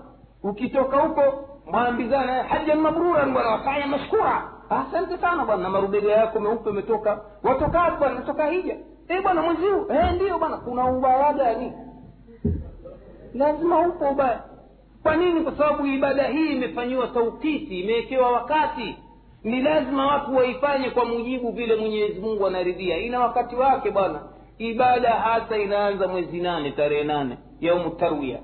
ukitoka 0.43 0.97
huko 0.97 1.49
mwaambizana 1.71 2.43
hajan 2.43 2.81
mabruran 2.81 3.33
bwana 3.33 3.49
wasaya 3.51 3.87
mashkura. 3.87 4.51
Asante 4.71 5.19
sana 5.19 5.45
bwana 5.45 5.63
na 5.63 5.69
marubega 5.71 6.13
yako 6.13 6.41
meupe 6.41 6.71
umetoka. 6.71 7.21
Watokaa 7.43 7.91
bwana 7.91 8.15
natoka 8.15 8.47
hija. 8.47 8.77
E 9.09 9.21
bwana 9.21 9.43
mwezi 9.43 9.63
huu. 9.67 9.87
Eh 9.93 10.13
ndio 10.15 10.39
bwana 10.39 10.57
kuna 10.57 10.85
ubaya 10.91 11.33
gani 11.33 11.73
lazima 13.35 13.89
upo 13.89 14.09
ubaya 14.11 14.43
kwa 15.03 15.17
nini? 15.17 15.41
Kwa 15.41 15.57
sababu 15.57 15.87
ibada 15.87 16.29
hii 16.29 16.53
imefanyiwa 16.53 17.07
taukiti 17.09 17.81
imewekewa 17.81 18.31
wakati. 18.33 18.97
Ni 19.45 19.63
lazima 19.63 20.07
watu 20.07 20.37
waifanye 20.37 20.91
kwa 20.91 21.05
mujibu 21.05 21.53
vile 21.53 21.77
mwenyezi 21.77 22.21
mungu 22.21 22.47
anaridhia. 22.47 22.99
Ina 22.99 23.21
wakati 23.21 23.57
wake 23.57 23.91
bwana. 23.91 24.23
Ibada 24.59 25.11
hasa 25.11 25.57
inaanza 25.59 26.09
mwezi 26.09 26.41
nane 26.41 26.71
tarehe 26.71 27.05
nane 27.05 27.39
yaumu 27.61 27.91
tarwia. 27.91 28.39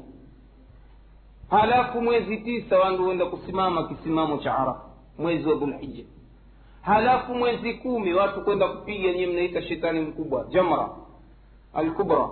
Halafu 1.51 2.03
mwezi 2.03 2.37
tisa 2.37 2.79
wandu 2.79 3.05
huenda 3.05 3.27
kusimama 3.27 3.89
kisimamo 3.89 4.39
cha 4.39 4.59
arafa 4.59 4.81
mwezi 5.19 5.49
wa 5.49 5.55
dhulhija 5.55 6.05
halafu 6.83 7.35
mwezi 7.35 7.75
kumi 7.75 8.13
watu 8.15 8.41
kwenda 8.45 8.69
kupiga 8.69 9.13
nyiwe 9.13 9.27
mnaita 9.33 9.63
shetani 9.63 10.01
mkubwa 10.01 10.47
jamra 10.51 10.89
alkubra 11.75 12.29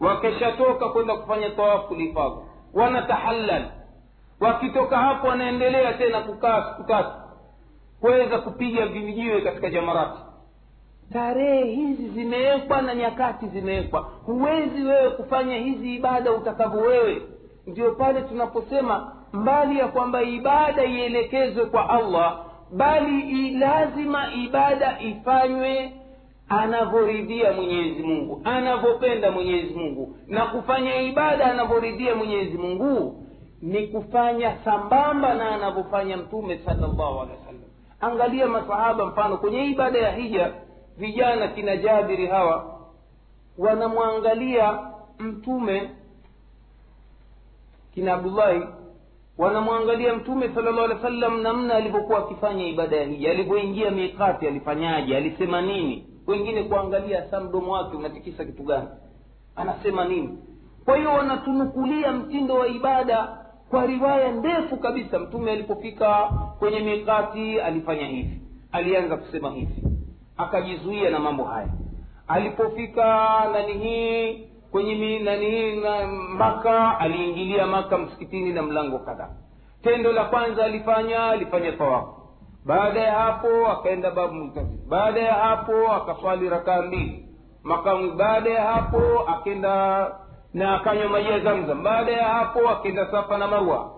wakishatoka 0.00 0.88
kwenda 0.88 1.16
kufanya 1.16 1.50
tawafu 1.50 1.94
lifadha 1.94 2.36
wanatahallal. 2.74 3.64
Wakitoka 4.40 4.96
hapo 4.98 5.26
wanaendelea 5.28 5.92
tena 5.92 6.20
kukaa 6.20 6.62
siku 6.70 6.88
tatu. 6.88 7.10
Kuweza 8.00 8.38
kupiga 8.38 8.86
vijiwe 8.86 9.40
katika 9.40 9.70
jamarati 9.70 10.18
tarehe 11.12 11.64
hizi 11.64 12.08
zimewekwa 12.08 12.82
na 12.82 12.94
nyakati 12.94 13.46
zimewekwa 13.46 14.00
huwezi 14.26 14.82
wewe 14.82 15.10
kufanya 15.10 15.56
hizi 15.56 15.94
ibada 15.94 16.32
utakavyo 16.32 16.80
wewe. 16.80 17.22
Ndio 17.66 17.94
pale 17.94 18.22
tunaposema 18.22 19.12
mbali 19.32 19.78
ya 19.78 19.88
kwamba 19.88 20.22
ibada 20.22 20.84
ielekezwe 20.84 21.66
kwa 21.66 21.90
allah 21.90 22.38
bali 22.72 23.50
lazima 23.58 24.34
ibada 24.34 25.00
ifanywe 25.00 25.92
anavyoridhia 26.48 27.52
mwenyezi 27.52 28.02
mungu 28.02 28.40
anavyopenda 28.44 29.30
mwenyezi 29.30 29.74
mungu 29.74 30.16
na 30.26 30.46
kufanya 30.46 31.00
ibada 31.00 31.44
anavyoridhia 31.50 32.14
mwenyezi 32.14 32.58
mungu 32.58 33.24
ni 33.62 33.86
kufanya 33.86 34.56
sambamba 34.64 35.34
na 35.34 35.50
anavyofanya 35.50 36.16
mtume 36.16 36.58
salllahu 36.66 37.20
alehi 37.20 37.38
wa 38.00 38.08
angalia 38.08 38.46
masahaba 38.46 39.06
mfano 39.06 39.36
kwenye 39.36 39.64
ibada 39.66 39.98
ya 39.98 40.12
hija 40.12 40.52
vijana 40.96 41.48
kina 41.48 41.76
jabiri 41.76 42.26
hawa 42.26 42.78
wanamwangalia 43.58 44.78
mtume 45.18 45.90
kina 47.94 48.14
abdullahi 48.14 48.62
wanamwangalia 49.38 50.14
mtume 50.14 50.48
sala 50.54 50.70
llahu 50.70 50.84
alehi 50.84 51.24
wa 51.24 51.30
namna 51.30 51.74
alivyokuwa 51.74 52.18
akifanya 52.18 52.66
ibada 52.66 52.96
ya 52.96 53.04
hija 53.04 53.30
alivyoingia 53.30 53.90
mikati 53.90 54.46
alifanyaje 54.46 55.16
alisema 55.16 55.60
nini 55.62 56.06
wengine 56.28 56.62
kuangalia 56.62 57.30
sa 57.30 57.40
mdomo 57.40 57.72
wake 57.72 57.96
unatikisa 57.96 58.44
kitu 58.44 58.62
gani? 58.62 58.88
Anasema 59.56 60.04
nini? 60.04 60.38
Kwa 60.84 60.96
hiyo 60.96 61.10
wanatunukulia 61.10 62.12
mtindo 62.12 62.54
wa 62.54 62.68
ibada 62.68 63.38
kwa 63.70 63.86
riwaya 63.86 64.32
ndefu 64.32 64.76
kabisa. 64.76 65.18
Mtume 65.18 65.52
alipofika 65.52 66.30
kwenye 66.58 66.80
mikati 66.80 67.60
alifanya 67.60 68.06
hivi. 68.06 68.40
Alianza 68.72 69.16
kusema 69.16 69.50
hivi. 69.50 69.82
Akajizuia 70.36 71.10
na 71.10 71.18
mambo 71.18 71.44
haya. 71.44 71.68
Alipofika 72.28 73.04
nani 73.52 73.72
hii 73.72 74.48
kwenye 74.70 75.18
nani 75.18 75.50
hii 75.50 75.76
na 75.80 76.06
maka 76.38 76.98
aliingilia 77.00 77.66
maka 77.66 77.98
msikitini 77.98 78.52
na 78.52 78.62
mlango 78.62 78.98
kadhaa. 78.98 79.30
Tendo 79.82 80.12
la 80.12 80.24
kwanza 80.24 80.64
alifanya 80.64 81.24
alifanya 81.26 81.72
tawafu 81.72 82.17
baada 82.66 83.00
ya 83.00 83.14
hapo 83.14 83.66
akaenda 83.68 84.10
babu 84.10 84.34
muntazi 84.34 84.78
baada 84.88 85.20
ya 85.20 85.34
hapo 85.34 85.92
akaswali 85.92 86.48
rakaa 86.48 86.82
mbili. 86.82 87.24
Makamu 87.62 88.12
baada 88.12 88.50
ya 88.50 88.62
hapo 88.62 89.20
akenda 89.28 90.06
na 90.54 90.74
akanywa 90.74 91.08
maji 91.08 91.28
ya 91.30 91.38
zamzam. 91.38 91.82
Baada 91.82 92.12
ya 92.12 92.24
hapo 92.28 92.68
akenda 92.68 93.10
safa 93.10 93.38
na 93.38 93.46
marwa. 93.48 93.90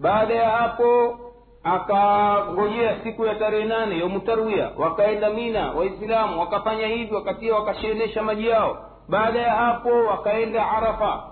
Baada 0.00 0.34
ya 0.34 0.50
hapo 0.50 1.18
akangojea 1.64 2.96
siku 3.02 3.24
ya 3.26 3.34
tarehe 3.34 3.64
nane 3.64 3.98
yomutarwia 3.98 4.70
wakaenda 4.78 5.30
mina 5.30 5.72
waislamu. 5.72 6.40
Wakafanya 6.40 6.86
hivi 6.86 7.14
wakatia 7.14 7.54
wakashenesha 7.54 8.22
maji 8.22 8.46
yao. 8.48 8.76
Baada 9.08 9.38
ya 9.38 9.52
hapo 9.52 9.88
wakaenda 10.04 10.70
arafa. 10.70 11.22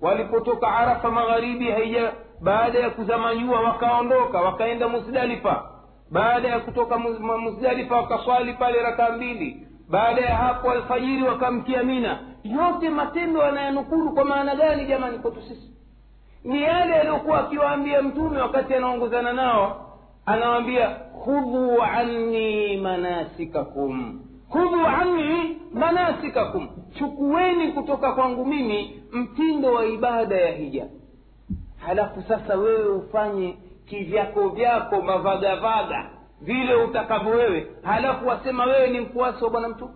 Walipotoka 0.00 0.68
arafa 0.76 1.10
magharibi 1.10 1.70
haija 1.70 2.12
baada 2.40 2.78
ya 2.78 2.90
kuzama 2.90 3.34
jua 3.34 3.60
wakaondoka. 3.60 4.40
Wakaenda 4.40 4.88
musdalifa 4.88 5.70
baada 6.10 6.48
ya 6.48 6.60
kutoka 6.60 6.98
muzdalifa 6.98 7.96
wakaswali 7.96 8.52
pale 8.54 8.82
rakaa 8.82 9.10
mbili. 9.16 9.66
Baada 9.90 10.20
ya 10.20 10.36
hapo 10.36 10.70
alfajiri 10.70 11.22
wakamkia 11.22 11.82
mina. 11.82 12.18
Yote 12.44 12.90
matendo 12.90 13.42
yanayanukuru 13.42 14.12
kwa 14.14 14.24
maana 14.24 14.54
gani 14.56 14.86
jamani 14.86 15.18
kwetu 15.18 15.42
sisi? 15.42 15.70
Ni 16.44 16.62
yale 16.62 16.94
aliyokuwa 16.94 17.40
akiwaambia 17.40 18.02
mtume 18.02 18.40
wakati 18.40 18.74
anaongozana 18.74 19.32
nao. 19.32 19.80
Anawaambia 20.26 20.88
khudhu 21.24 21.82
anni 21.82 22.76
manasikakum. 22.76 24.20
Khudhu 24.52 24.86
anni 24.86 25.58
manasikakum. 25.74 26.68
Chukueni 26.98 27.72
kutoka 27.72 28.12
kwangu 28.12 28.46
mimi 28.46 29.02
mtindo 29.12 29.72
wa 29.72 29.86
ibada 29.86 30.36
ya 30.36 30.52
hija. 30.52 30.86
Halafu 31.86 32.22
sasa 32.22 32.54
wewe 32.56 32.88
ufanye 32.88 33.56
kivyako 33.98 34.48
vyako 34.48 35.02
mavagavaga 35.02 36.10
vile 36.40 36.74
utakavyo 36.74 37.32
wewe. 37.32 37.66
Halafu 37.82 38.28
wasema 38.28 38.64
wewe 38.64 38.90
ni 38.90 39.00
mfuasi 39.00 39.44
wa 39.44 39.50
bwana 39.50 39.68
mtume. 39.68 39.92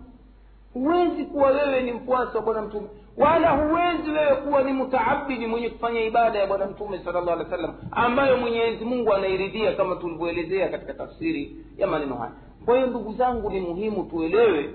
Huwezi 0.73 1.25
kuwa 1.25 1.47
wewe 1.51 1.81
ni 1.81 1.91
mfuasi 1.91 2.37
wa 2.37 2.43
bwana 2.43 2.61
mtume 2.61 2.87
wala 3.17 3.49
huwezi 3.51 4.09
wewe 4.11 4.35
kuwa 4.35 4.63
ni 4.63 4.73
mutaabidi 4.73 5.47
mwenye 5.47 5.69
kufanya 5.69 6.01
ibada 6.01 6.39
ya 6.39 6.47
bwana 6.47 6.65
mtume 6.65 6.99
sala 6.99 7.19
llahu 7.21 7.31
alehi 7.31 7.51
wa 7.51 7.57
sallam 7.57 7.75
ambayo 7.91 8.37
mwenyezi 8.37 8.85
mungu 8.85 9.13
anairidhia 9.13 9.71
kama 9.75 9.95
tulivyoelezea 9.95 10.69
katika 10.69 10.93
tafsiri 10.93 11.55
ya 11.77 11.87
maneno 11.87 12.15
haya. 12.15 12.31
Kwa 12.65 12.75
hiyo 12.75 12.87
ndugu 12.87 13.13
zangu 13.13 13.49
ni 13.49 13.59
muhimu 13.59 14.03
tuelewe 14.03 14.69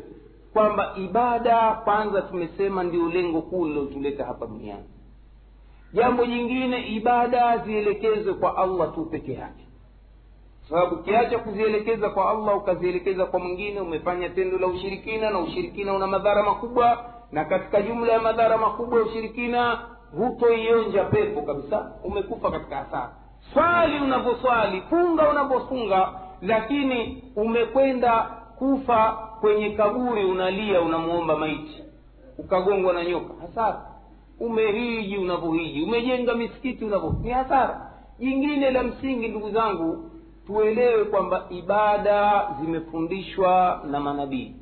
kwamba 0.53 0.93
ibada 0.97 1.73
kwanza 1.85 2.23
tumesema 2.23 2.83
ndio 2.83 3.09
lengo 3.09 3.43
kuu 3.43 3.67
lilotuleta 3.67 4.25
hapa 4.25 4.47
duniani 4.47 4.85
jambo 5.95 6.27
jingine 6.27 6.87
ibada 6.87 7.59
zielekezwe 7.59 8.35
kwa 8.35 8.57
allah 8.57 8.95
tu 8.95 9.05
peke 9.05 9.33
yake. 9.33 9.65
Sababu 10.69 10.95
ukiacha 10.95 11.39
kuzielekeza 11.39 12.11
kwa 12.11 12.31
allah 12.31 12.57
ukazielekeza 12.57 13.27
kwa 13.27 13.41
mwingine 13.41 13.81
umefanya 13.81 14.29
tendo 14.29 14.59
la 14.59 14.67
ushirikina 14.67 15.31
na 15.31 15.39
ushirikina 15.39 15.95
una 15.95 16.07
madhara 16.07 16.43
makubwa 16.43 17.05
na 17.33 17.45
katika 17.45 17.83
jumla 17.83 18.13
ya 18.13 18.21
madhara 18.21 18.59
makubwa 18.59 18.99
ya 19.01 19.05
ushirikina 19.07 19.79
hutoionja 20.19 21.05
pepo 21.05 21.43
kabisa 21.43 21.93
umekufa 22.05 22.51
katika 22.51 22.77
hasara. 22.77 23.13
Swali 23.53 23.99
unavyoswali 24.05 24.83
funga 24.91 25.29
unavyofunga 25.31 26.13
lakini 26.43 27.25
umekwenda 27.37 28.23
kufa 28.59 29.13
kwenye 29.41 29.71
kaburi 29.71 30.25
unalia 30.25 30.81
unamuomba 30.81 31.37
maiti 31.37 31.85
ukagongwa 32.39 32.93
na 32.93 33.05
nyoka 33.05 33.35
hasara 33.41 33.87
umehiji 34.41 35.17
unavyohiji 35.19 35.83
umejenga 35.83 36.35
misikiti 36.35 36.85
unavyo 36.85 37.15
ni 37.23 37.31
hasara. 37.31 37.91
Jingine 38.19 38.71
la 38.71 38.83
msingi 38.83 39.29
ndugu 39.29 39.51
zangu 39.51 40.11
tuelewe 40.47 41.05
kwamba 41.05 41.47
ibada 41.51 42.49
zimefundishwa 42.61 43.83
na 43.91 44.01
manabii. 44.01 44.55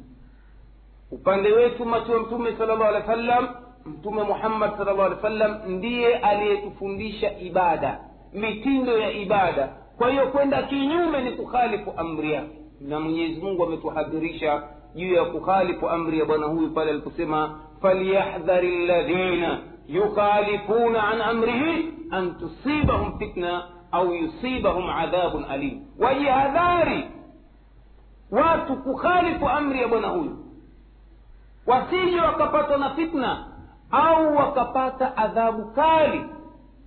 Upande 1.10 1.52
wetu 1.52 1.84
matua 1.84 2.20
mtume 2.20 2.56
sala 2.58 2.74
llahu 2.74 2.84
alehi 2.84 3.28
wa 3.28 3.54
mtume 3.86 4.22
muhammad 4.22 4.76
sala 4.76 4.92
llahu 4.92 5.26
alehi 5.26 5.42
wa 5.42 5.66
ndiye 5.68 6.16
aliyetufundisha 6.18 7.38
ibada 7.38 8.00
mitindo 8.32 8.98
ya 8.98 9.12
ibada. 9.12 9.68
Kwa 9.98 10.10
hiyo 10.10 10.26
kwenda 10.26 10.62
kinyume 10.62 11.22
ni 11.22 11.30
kukhalifu 11.30 11.92
amri 11.96 12.32
yake. 12.32 12.58
Na 12.80 13.00
mwenyezi 13.00 13.40
mungu 13.40 13.64
ametuhadhirisha 13.64 14.62
juu 14.94 15.14
ya 15.14 15.24
kukhalifu 15.24 15.88
amri 15.88 16.18
ya 16.18 16.24
bwana 16.24 16.46
huyu 16.46 16.70
pale 16.70 16.90
aliposema 16.90 17.60
falyahdhari 17.82 18.86
ladhina 18.86 19.58
yukhalifuna 19.88 21.08
an 21.08 21.20
amrihi 21.20 21.94
an 22.10 22.34
tusibahum 22.38 23.18
fitna 23.18 23.62
au 23.92 24.12
yusibahum 24.14 24.90
adhabun 24.90 25.44
alim 25.44 25.80
wajihadhari 25.98 27.10
watu 28.30 28.76
kukhalifu 28.76 29.48
amri 29.48 29.80
ya 29.82 29.88
bwana 29.88 30.08
huyu 30.08 30.36
wasije 31.66 32.20
wakapatwa 32.20 32.78
na 32.78 32.90
fitna 32.90 33.44
au 33.90 34.36
wakapata 34.36 35.16
adhabu 35.16 35.64
kali 35.64 36.24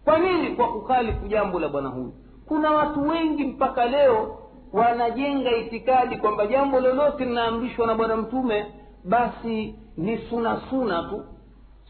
kwa 0.03 0.19
nini? 0.19 0.55
kwa 0.55 0.67
kukhalifu 0.73 1.27
jambo 1.27 1.59
la 1.59 1.67
bwana 1.69 1.89
huyu. 1.89 2.13
Kuna 2.47 2.71
watu 2.71 3.07
wengi 3.07 3.43
mpaka 3.43 3.85
leo 3.85 4.37
wanajenga 4.73 5.51
itikadi 5.51 6.17
kwamba 6.17 6.47
jambo 6.47 6.79
lolote 6.79 7.25
linaamrishwa 7.25 7.87
na 7.87 7.95
bwana 7.95 8.17
mtume 8.17 8.65
basi 9.09 9.75
ni 9.97 10.17
suna 10.17 10.61
suna 10.69 11.03
tu. 11.09 11.23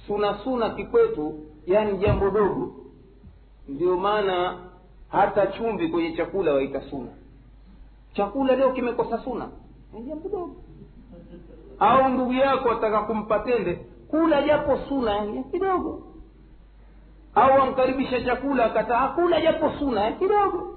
Suna 0.07 0.37
suna 0.43 0.69
kikwetu 0.69 1.39
yani 1.65 1.97
jambo 1.97 2.29
dogo. 2.29 2.71
Ndio 3.67 3.97
maana 3.97 4.57
hata 5.09 5.47
chumvi 5.47 5.87
kwenye 5.87 6.11
chakula 6.17 6.53
waita 6.53 6.81
suna. 6.81 7.09
Chakula 8.13 8.55
leo 8.55 8.71
kimekosa 8.73 9.17
suna. 9.23 9.49
Ni 9.93 10.01
jambo 10.03 10.29
dogo. 10.29 10.55
Au 11.79 12.09
ndugu 12.09 12.33
yako 12.33 12.71
ataka 12.71 13.01
kumpa 13.01 13.39
tende 13.39 13.75
kula 14.07 14.41
japo 14.41 14.77
suna 14.89 15.11
ya 15.15 15.43
kidogo. 15.43 16.01
Au 17.35 17.61
amkaribisha 17.61 18.21
chakula 18.21 18.65
akataa 18.65 19.07
kula 19.07 19.41
japo 19.41 19.71
suna 19.79 20.01
ya 20.01 20.11
kidogo. 20.11 20.75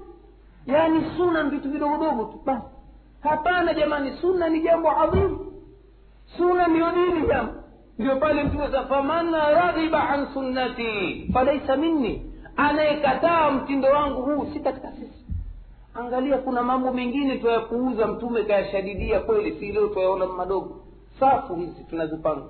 Yaani 0.65 1.05
suna 1.17 1.43
vitu 1.43 1.71
vidogodogo 1.71 2.23
tu 2.23 2.41
basi. 2.45 2.65
Hapana 3.21 3.73
jamani 3.73 4.17
suna 4.21 4.49
ni 4.49 4.61
jambo 4.61 4.91
adhimu 4.91 5.45
sunna 6.37 6.67
ndiyo 6.67 6.91
dini 6.91 7.27
jambo 7.27 7.53
ndio 7.99 8.15
pale 8.15 8.43
mtume 8.43 8.71
sa 8.71 8.83
faman 8.85 9.31
raghiba 9.31 10.09
an 10.09 10.27
sunnati. 10.33 11.29
Falaisa 11.33 11.77
minni 11.77 12.31
anayekataa 12.55 13.51
mtindo 13.51 13.87
wangu 13.87 14.21
huu 14.21 14.53
si 14.53 14.59
katika 14.59 14.91
sisi. 14.91 15.25
Angalia 15.93 16.37
kuna 16.37 16.63
mambo 16.63 16.93
mengine 16.93 17.37
twayapuuza 17.37 18.07
mtume 18.07 18.43
kayashadidia 18.43 19.19
kweli 19.19 19.59
si 19.59 19.71
leo 19.71 19.87
twayaona 19.87 20.25
madogo. 20.25 20.81
Safu 21.19 21.55
hizi 21.55 21.83
tunazipanga. 21.89 22.45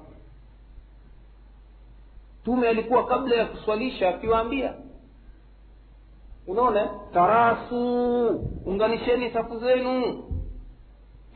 Mtume 2.42 2.68
alikuwa 2.70 3.06
kabla 3.06 3.36
ya 3.36 3.46
kuswalisha 3.46 4.10
akiwaambia 4.10 4.74
unaona 6.48 6.90
tarasu 7.14 8.28
unganisheni 8.66 9.32
safu 9.32 9.60
zenu 9.60 10.24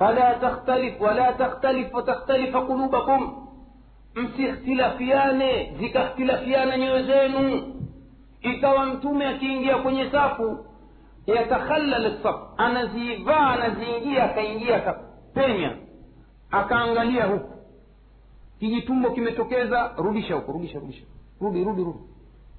fala 0.03 0.35
takhtalif 0.35 0.99
wala 1.01 1.33
takhtalif 1.33 1.93
watakhtalifa 1.93 2.61
qulubakum 2.61 3.47
msikhtilafiane 4.15 5.75
zikakhtilafiana 5.79 6.77
nyoyo 6.77 7.03
zenu. 7.05 7.73
Ikawa 8.41 8.85
mtume 8.85 9.27
akiingia 9.27 9.77
kwenye 9.77 10.11
safu 10.11 10.65
yatakhallal 11.27 12.23
saf 12.23 12.35
anazivaa 12.57 13.47
anaziingia 13.47 14.23
akaingia 14.23 14.75
akapenya 14.75 15.77
akaangalia 16.51 17.25
huku. 17.25 17.53
Kijitumbo 18.59 19.09
kimetokeza 19.11 19.91
rudisha 19.97 20.35
huko 20.35 20.51
rudisha 20.51 20.79
rudisha. 20.79 21.03
Rudi 21.41 21.63
rudi 21.63 21.83
rudi. 21.83 21.99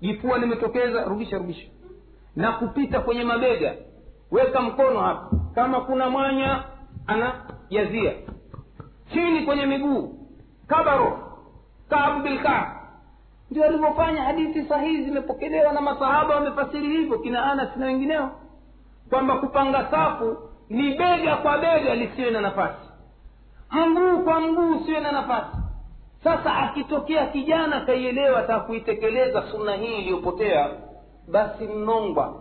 Jifua 0.00 0.38
limetokeza 0.38 1.04
rudisha 1.04 1.38
rudisha. 1.38 1.68
Na 2.36 2.52
kupita 2.52 3.00
kwenye 3.00 3.24
mabega. 3.24 3.74
Weka 4.30 4.62
mkono 4.62 5.00
hapa. 5.00 5.30
Kama 5.54 5.80
kuna 5.80 6.10
mwanya 6.10 6.64
anajazia 7.06 8.12
chini 9.12 9.42
kwenye 9.46 9.66
miguu 9.66 10.14
kabaro 10.66 11.18
kaabu 11.88 12.22
bilkaab 12.22 12.68
ndio 13.50 13.64
alivyofanya 13.64 14.22
hadithi 14.22 14.62
sahihi 14.68 15.04
zimepokelewa 15.04 15.72
na 15.72 15.80
masahaba 15.80 16.34
wamefasiri 16.34 16.88
hivyo 16.88 17.18
kina 17.18 17.52
anas 17.52 17.76
na 17.76 17.86
wengineo 17.86 18.30
kwamba 19.10 19.36
kupanga 19.38 19.88
safu 19.90 20.36
ni 20.68 20.82
bega 20.94 21.36
kwa 21.36 21.58
bega 21.58 21.94
lisiwe 21.94 22.30
na 22.30 22.40
nafasi. 22.40 22.88
Mguu 23.72 24.24
kwa 24.24 24.40
mguu 24.40 24.76
usiwe 24.76 25.00
na 25.00 25.12
nafasi. 25.12 25.56
Sasa 26.24 26.56
akitokea 26.56 27.26
kijana 27.26 27.76
akaielewa 27.76 28.42
ta 28.42 28.60
kuitekeleza 28.60 29.42
sunna 29.50 29.76
hii 29.76 29.98
iliyopotea 29.98 30.70
basi 31.32 31.64
mnongwa. 31.64 32.40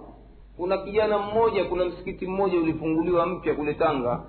Kuna 0.58 0.78
kijana 0.78 1.18
mmoja 1.18 1.66
kuna 1.66 1.86
msikiti 1.86 2.28
mmoja 2.28 2.58
ulifunguliwa 2.60 3.26
mpya 3.26 3.54
kule 3.56 3.74
tanga 3.74 4.22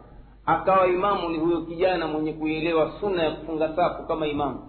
akawa 0.47 0.87
imamu 0.87 1.29
ni 1.29 1.39
huyo 1.39 1.61
kijana 1.61 2.07
mwenye 2.07 2.33
kuielewa 2.33 2.93
sunna 3.01 3.23
ya 3.23 3.31
kufunga 3.31 3.77
safu 3.77 4.03
kama 4.03 4.27
imamu. 4.27 4.61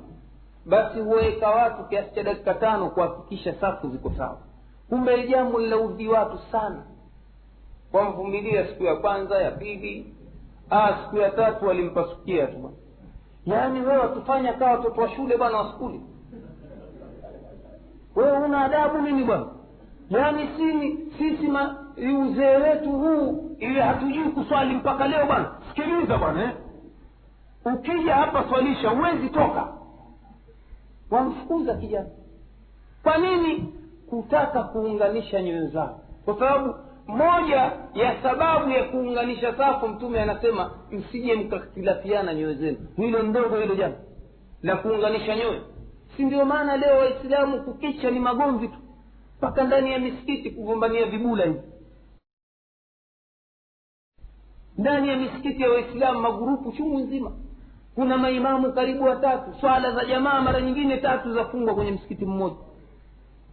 Basi 0.65 0.99
huweka 0.99 1.49
watu 1.49 1.83
kiasi 1.83 2.15
cha 2.15 2.23
dakika 2.23 2.53
tano 2.53 2.89
kuhakikisha 2.89 3.53
safu 3.53 3.89
ziko 3.89 4.11
sawa. 4.17 4.37
Kumbe 4.89 5.27
jambo 5.27 5.59
linaudhi 5.59 6.07
watu 6.07 6.37
sana. 6.51 6.83
Wamvumilia 7.93 8.67
siku 8.67 8.83
ya 8.83 8.95
kwanza 8.95 9.37
ya 9.41 9.51
pili 9.51 10.13
ah, 10.69 10.93
siku 11.03 11.17
ya 11.17 11.29
tatu 11.29 11.67
walimpasukia 11.67 12.47
tu 12.47 12.71
yaani 13.45 13.79
wewe 13.79 13.97
watufanya 13.97 14.53
kaa 14.53 14.71
watoto 14.71 15.01
wa 15.01 15.09
shule 15.09 15.37
bwana 15.37 15.57
wa 15.57 15.73
skuli. 15.73 16.01
Wewe 18.15 18.37
una 18.37 18.65
adabu 18.65 18.97
nini 19.01 19.23
bwana? 19.23 19.45
Yaani 20.09 20.49
sini 20.57 21.11
sisi 21.17 21.51
uzee 22.21 22.55
wetu 22.57 22.91
huu 22.91 23.55
ili 23.59 23.79
hatujui 23.79 24.23
kuswali 24.29 24.75
mpaka 24.75 25.07
leo 25.07 25.25
bwana 25.25 25.54
sikiliza 25.75 26.17
bwana 26.17 26.43
eh? 26.43 26.51
ukija 27.73 28.15
hapa 28.15 28.43
swalisha 28.49 28.89
huwezi 28.89 29.29
toka. 29.29 29.73
Wamfukuza 31.11 31.75
kijana. 31.77 32.09
Kwa 33.03 33.17
nini 33.17 33.73
kutaka 34.09 34.63
kuunganisha 34.63 35.41
nyoyo 35.41 35.67
zao 35.67 35.99
kwa 36.25 36.39
sababu 36.39 36.75
moja 37.07 37.71
ya 37.93 38.21
sababu 38.23 38.69
ya 38.71 38.83
kuunganisha 38.83 39.57
safu 39.57 39.87
mtume 39.87 40.21
anasema 40.21 40.71
msije 40.91 41.35
mkakhtilafiana 41.35 42.33
nyoyo 42.33 42.53
zenu. 42.53 42.77
Hilo 42.97 43.23
ndogo 43.23 43.57
hilo 43.57 43.75
jambo 43.75 43.97
la 44.63 44.75
kuunganisha 44.75 45.35
nyoyo 45.35 45.61
si 46.17 46.23
ndio 46.25 46.45
maana 46.45 46.77
leo 46.77 46.97
waislamu 46.97 47.63
kukicha 47.63 48.11
ni 48.11 48.19
magomvi 48.19 48.67
tu 48.67 48.77
mpaka 49.37 49.63
ndani 49.63 49.91
ya 49.91 49.99
misikiti 49.99 50.51
kugombania 50.51 51.05
vibula 51.05 51.45
hivi 51.45 51.59
ndani 54.77 55.09
ya 55.09 55.17
misikiti 55.17 55.61
ya 55.63 55.69
waislamu 55.69 56.19
magurupu 56.21 56.71
chungu 56.71 56.99
nzima. 56.99 57.31
Kuna 57.95 58.17
maimamu 58.17 58.73
karibu 58.73 59.03
watatu. 59.03 59.53
Swala 59.61 59.91
za 59.91 60.05
jamaa 60.05 60.41
mara 60.41 60.61
nyingine 60.61 60.97
tatu 60.97 61.33
zafungwa 61.33 61.75
kwenye 61.75 61.91
msikiti 61.91 62.25
mmoja. 62.25 62.55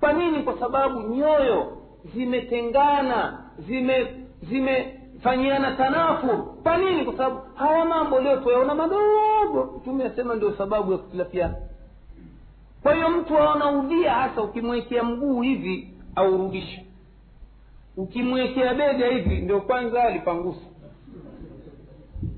Kwa 0.01 0.13
nini? 0.13 0.43
Kwa 0.43 0.59
sababu 0.59 1.01
nyoyo 1.01 1.77
zimetengana 2.15 3.39
zime 3.59 4.07
zimefanyiana 4.43 5.77
tanafur 5.77 6.45
kwa 6.63 6.77
nini? 6.77 7.05
Kwa 7.05 7.17
sababu 7.17 7.41
haya 7.55 7.85
mambo 7.85 8.21
leo 8.21 8.37
tuyaona 8.37 8.75
madogo. 8.75 9.75
Mtume 9.77 10.05
asema 10.05 10.35
ndio 10.35 10.53
sababu 10.57 10.93
ya 10.93 10.99
kutilafiana. 10.99 11.55
Kwa 12.83 12.95
hiyo 12.95 13.09
mtu 13.11 13.39
aona 13.39 13.71
udhia 13.71 14.15
hasa 14.15 14.43
ukimwekea 14.43 15.03
mguu 15.05 15.41
hivi 15.43 15.95
aurudishe. 16.17 16.87
Ukimwekea 17.97 18.75
bega 18.75 19.07
hivi 19.07 19.37
ndio 19.37 19.61
kwanza 19.61 20.03
alipangusa 20.05 20.61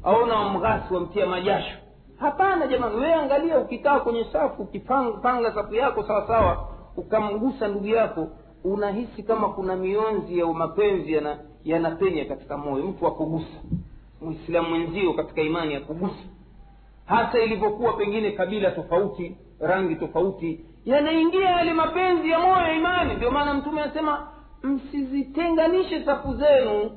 aona 0.04 0.34
wamghasi 0.36 0.94
wamtia 0.94 1.26
majasho. 1.26 1.76
Hapana 2.18 2.66
jamani 2.66 2.94
wewe 2.96 3.14
angalia 3.14 3.58
ukikaa 3.58 4.00
kwenye 4.00 4.24
safu 4.32 4.62
ukipanga 4.62 5.54
safu 5.54 5.74
yako 5.74 6.02
sawa 6.02 6.26
sawa 6.26 6.68
ukamgusa 6.96 7.68
ndugu 7.68 7.86
yako 7.86 8.28
unahisi 8.64 9.22
kama 9.22 9.48
kuna 9.48 9.76
mionzi 9.76 10.38
ya 10.38 10.46
mapenzi 10.46 11.12
yana 11.12 11.38
yanapenya 11.64 12.24
katika 12.24 12.56
moyo. 12.56 12.84
Mtu 12.86 13.06
akugusa 13.06 13.60
mwislamu 14.20 14.68
mwenzio 14.68 15.12
katika 15.12 15.42
imani 15.42 15.74
ya 15.74 15.80
kugusa. 15.80 16.24
Hasa 17.06 17.38
ilivyokuwa 17.38 17.92
pengine 17.92 18.30
kabila 18.30 18.70
tofauti 18.70 19.36
rangi 19.60 19.96
tofauti 19.96 20.64
yanaingia 20.84 21.50
yale 21.50 21.72
mapenzi 21.72 22.30
ya 22.30 22.38
moyo 22.38 22.56
ya 22.56 22.72
imani. 22.74 23.14
Ndio 23.14 23.30
maana 23.30 23.54
mtume 23.54 23.80
anasema 23.82 24.26
msizitenganishe 24.62 26.04
safu 26.04 26.34
zenu 26.34 26.90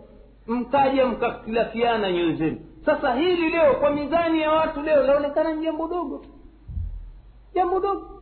mkaja 0.48 1.06
mkakhtilafiana 1.06 2.12
nyoyo 2.12 2.36
zenu 2.36 2.58
sasa 2.88 3.14
hili 3.14 3.50
leo 3.50 3.74
kwa 3.74 3.90
mizani 3.92 4.42
ya 4.42 4.52
watu 4.52 4.82
leo 4.82 5.04
laonekana 5.04 5.54
ni 5.54 5.66
jambo 5.66 5.88
dogo 5.88 6.26
jambo 7.56 7.80
dogo. 7.80 8.22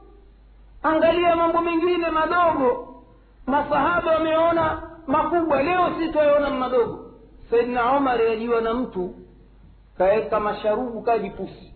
Angalia 0.84 1.36
mambo 1.36 1.62
mengine 1.62 2.10
madogo. 2.10 2.96
Masahaba 3.48 4.12
wameona 4.12 4.82
makubwa 5.08 5.64
leo 5.64 5.90
si 6.00 6.10
twayaona 6.12 6.50
madogo. 6.50 7.12
Saidna 7.50 7.92
omar 7.92 8.22
yajiwa 8.22 8.62
na 8.62 8.74
mtu 8.74 9.16
kaweka 9.98 10.40
masharubu 10.40 11.02
kajipusi 11.02 11.74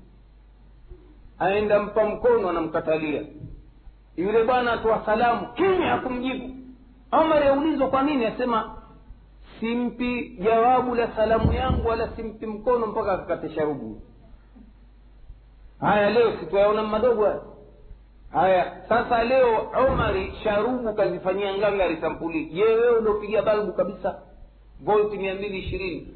aenda 1.39 1.79
mpa 1.79 2.03
mkono 2.05 2.49
anamkatalia. 2.49 3.23
Yule 4.17 4.43
bwana 4.43 4.73
atoa 4.73 5.05
salamu 5.05 5.47
kimya 5.53 5.87
hakumjibu 5.89 6.55
omar 7.11 7.43
yaulizwa 7.45 7.87
kwa 7.89 8.01
nini 8.03 8.25
asema 8.25 8.75
simpi 9.59 10.37
jawabu 10.43 10.95
la 10.95 11.15
salamu 11.15 11.53
yangu 11.53 11.87
wala 11.87 12.09
simpi 12.15 12.45
mkono 12.45 12.87
mpaka 12.87 13.11
akakate 13.13 13.49
sharubu 13.55 14.01
haya 15.79 16.09
leo 16.09 16.31
situayaona 16.39 16.83
madogo. 16.83 17.27
Haya 18.31 18.81
sasa 18.89 19.23
leo 19.23 19.71
omari 19.87 20.33
sharubu 20.43 20.93
kazifanyia 20.93 21.57
ngangari 21.57 21.97
sampuli 22.01 22.45
je 22.45 22.63
wewe 22.63 22.89
uliopiga 22.97 23.41
balbu 23.41 23.73
kabisa? 23.73 24.21
Volti 24.81 25.17
mia 25.17 25.35
mbili 25.35 25.59
ishirini. 25.59 26.13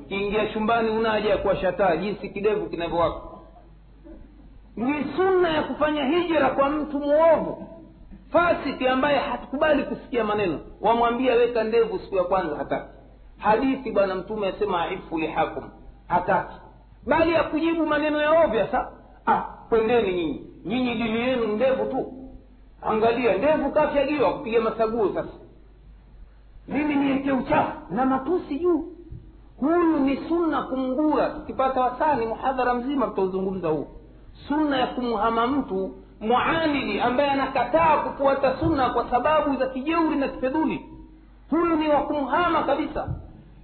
Ukiingia 0.00 0.46
chumbani 0.46 0.90
una 0.90 1.10
haja 1.10 1.30
ya 1.30 1.38
kuwashataa 1.38 1.96
jinsi 1.96 2.28
kidevu 2.28 2.66
kinavyowaka 2.66 3.20
ni 4.76 5.04
sunna 5.16 5.48
ya 5.50 5.62
kufanya 5.62 6.04
hijira 6.06 6.50
kwa 6.50 6.70
mtu 6.70 6.98
mwovu 6.98 7.66
fasiki 8.32 8.88
ambaye 8.88 9.18
hatukubali 9.18 9.82
kusikia 9.82 10.24
maneno 10.24 10.60
wamwambia 10.80 11.34
weka 11.34 11.64
ndevu 11.64 11.98
siku 11.98 12.14
ya 12.16 12.24
kwanza 12.24 12.56
hataki. 12.56 12.88
Hadithi 13.38 13.90
bwana 13.92 14.14
mtume 14.14 14.48
asema 14.48 14.82
aifu 14.82 15.18
lihakum 15.18 15.64
hataki. 16.08 16.54
Bali 17.06 17.32
ya 17.32 17.44
kujibu 17.44 17.86
maneno 17.86 18.20
ya 18.22 18.44
ovya 18.44 18.68
sa 18.70 18.92
ah, 19.26 19.40
kwendeni 19.68 20.12
nyinyi. 20.14 20.44
Nyinyi 20.64 20.94
dini 20.94 21.20
yenu 21.20 21.46
ndevu 21.46 21.84
tu. 21.86 22.12
Angalia 22.82 23.34
ndevu 23.38 23.70
kafyagiwa 23.70 24.32
kupiga 24.32 24.60
masaguo 24.60 25.14
sasa. 25.14 25.28
Mimi 26.68 26.94
niweke 26.96 27.32
uchafu 27.32 27.94
na 27.94 28.06
matusi 28.06 28.58
juu. 28.58 28.84
Huyu 29.60 29.96
ni 30.00 30.16
sunna 30.28 30.62
kumgura. 30.62 31.30
Tukipata 31.30 31.80
wasani 31.80 32.26
muhadhara 32.26 32.74
mzima 32.74 33.06
tutauzungumza 33.06 33.68
huu 33.68 33.86
sunna 34.48 34.76
ya 34.80 34.86
kumhama 34.86 35.46
mtu 35.46 35.90
muanidi 36.20 37.00
ambaye 37.00 37.30
anakataa 37.30 37.96
kufuata 37.96 38.56
sunna 38.58 38.90
kwa 38.90 39.10
sababu 39.10 39.56
za 39.56 39.66
kijeuri 39.66 40.16
na 40.16 40.28
kifedhuli. 40.28 40.86
Huyu 41.50 41.76
ni 41.76 41.88
wa 41.88 42.00
kumhama 42.02 42.62
kabisa. 42.62 43.08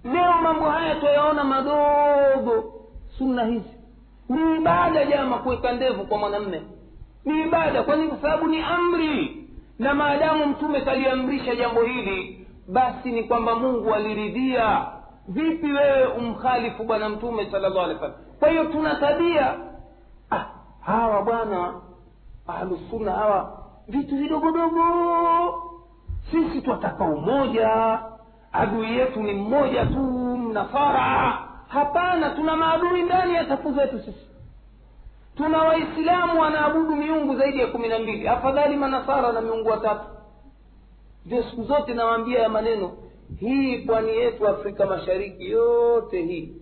Leo 0.05 0.33
mambo 0.43 0.71
haya 0.71 0.95
twayaona 0.95 1.45
madogo. 1.45 2.73
Sunna 3.19 3.45
hizi. 3.45 3.71
Ni 4.29 4.57
ibada 4.57 5.05
jama 5.05 5.39
kuweka 5.39 5.73
ndevu 5.73 6.05
kwa 6.07 6.19
mwanamme. 6.19 6.63
Ni 7.25 7.41
ibada. 7.43 7.83
Kwani 7.83 8.09
kwa 8.09 8.19
sababu 8.19 8.47
ni 8.47 8.61
amri. 8.63 9.47
Na 9.79 9.95
maadamu 9.95 10.47
mtume 10.47 10.81
kaliamrisha 10.81 11.55
jambo 11.57 11.83
hili 11.83 12.47
basi 12.69 13.13
ni 13.13 13.25
kwamba 13.25 13.55
mungu 13.55 13.95
aliridhia. 13.95 14.87
Vipi 15.29 15.67
wewe 15.73 16.07
umkhalifu 16.07 16.85
bwana 16.85 17.09
mtume 17.09 17.51
sala 17.51 17.69
llahu 17.69 17.81
alehi 17.81 17.95
wasallam? 18.01 18.21
Kwa 18.39 18.49
hiyo 18.49 18.65
tuna 18.65 18.95
tabia. 18.95 19.55
Ah, 20.31 20.45
hawa 20.81 21.23
bwana 21.23 21.75
ahlusunna 22.47 23.13
hawa 23.13 23.59
vitu 23.89 24.17
vidogodogo 24.17 24.83
sisi 26.31 26.63
twataka 26.63 27.05
umoja. 27.05 27.99
Adui 28.53 28.99
yetu 28.99 29.21
ni 29.23 29.33
mmoja 29.33 29.87
tu 29.87 29.99
mnasara. 30.39 31.39
Hapana 31.69 32.31
tuna 32.31 32.57
maadui 32.57 33.03
ndani 33.03 33.35
ya 33.35 33.49
safu 33.49 33.73
zetu 33.73 33.99
sisi. 33.99 34.27
Tuna 35.37 35.59
waislamu 35.59 36.41
wanaabudu 36.41 36.97
miungu 36.97 37.37
zaidi 37.37 37.59
ya 37.59 37.67
kumi 37.67 37.89
na 37.89 37.99
mbili. 37.99 38.29
Afadhali 38.29 38.77
manasara 38.77 39.33
na 39.33 39.41
miungu 39.41 39.69
watatu. 39.69 40.05
Ndio 41.27 41.43
siku 41.43 41.63
zote 41.65 41.95
nawaambia 41.95 42.39
ya 42.39 42.49
maneno 42.49 42.93
hii 43.41 43.79
pwani 43.79 44.09
yetu 44.17 44.49
afrika 44.49 44.87
mashariki 44.87 45.51
yote 45.51 46.23
hii. 46.23 46.53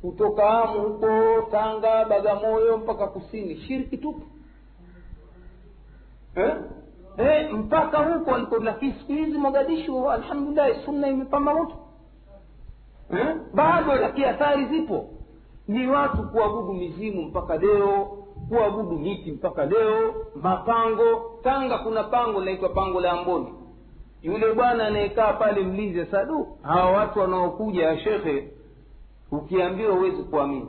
Kutoka 0.00 0.50
amu 0.62 0.80
huko 0.80 1.42
tanga 1.50 2.04
bagamoyo 2.04 2.78
mpaka 2.78 3.06
kusini 3.06 3.56
shiriki 3.56 3.96
tupu 3.96 4.22
eh? 6.38 6.54
Eh, 7.18 7.52
mpaka 7.54 7.98
huko 7.98 8.34
aliko 8.34 8.56
lakini 8.58 8.92
siku 8.92 9.12
hizi 9.12 9.38
mogadishu 9.38 10.10
alhamdulillahi 10.10 10.84
sunna 10.84 11.08
imepamba 11.08 11.54
moto. 11.54 11.74
Eh? 13.12 13.36
bado 13.54 13.96
lakini 13.96 14.24
athari 14.26 14.66
zipo. 14.66 15.10
Ni 15.68 15.86
watu 15.88 16.22
kuabudu 16.22 16.72
mizimu 16.72 17.22
mpaka 17.22 17.56
leo 17.56 18.18
kuabudu 18.48 18.98
miti 18.98 19.32
mpaka 19.32 19.66
leo 19.66 20.14
mapango. 20.42 21.38
Tanga 21.42 21.78
kuna 21.78 22.04
pango 22.04 22.38
linaitwa 22.40 22.68
pango 22.68 23.00
la 23.00 23.12
amboni. 23.12 23.54
Yule 24.22 24.52
bwana 24.52 24.86
anayekaa 24.86 25.32
pale 25.32 25.60
mlize 25.62 26.06
sadu 26.06 26.46
hawa 26.62 26.90
watu 26.90 27.18
wanaokuja 27.18 27.98
shekhe 27.98 28.48
ukiambiwa 29.32 29.94
huwezi 29.94 30.22
kuamini. 30.22 30.68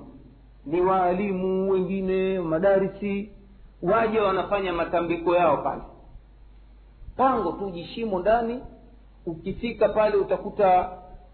Ni 0.66 0.82
waalimu 0.82 1.72
wengine 1.72 2.40
madarisi 2.40 3.32
waje 3.84 4.20
wanafanya 4.20 4.74
matambiko 4.74 5.36
yao 5.36 5.58
pale. 5.58 5.82
Pango 7.18 7.52
tu 7.52 7.72
jishimo 7.72 8.20
ndani 8.20 8.60
ukifika 9.26 9.90
pale 9.90 10.16
utakuta 10.18 10.90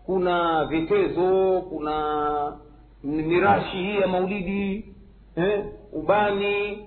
kuna 0.05 0.65
vitezo 0.65 1.61
kuna 1.69 2.57
mirashi 3.03 3.77
hii 3.77 3.95
ya 3.99 4.07
maulidi 4.07 4.93
eh, 5.35 5.65
ubani 5.93 6.85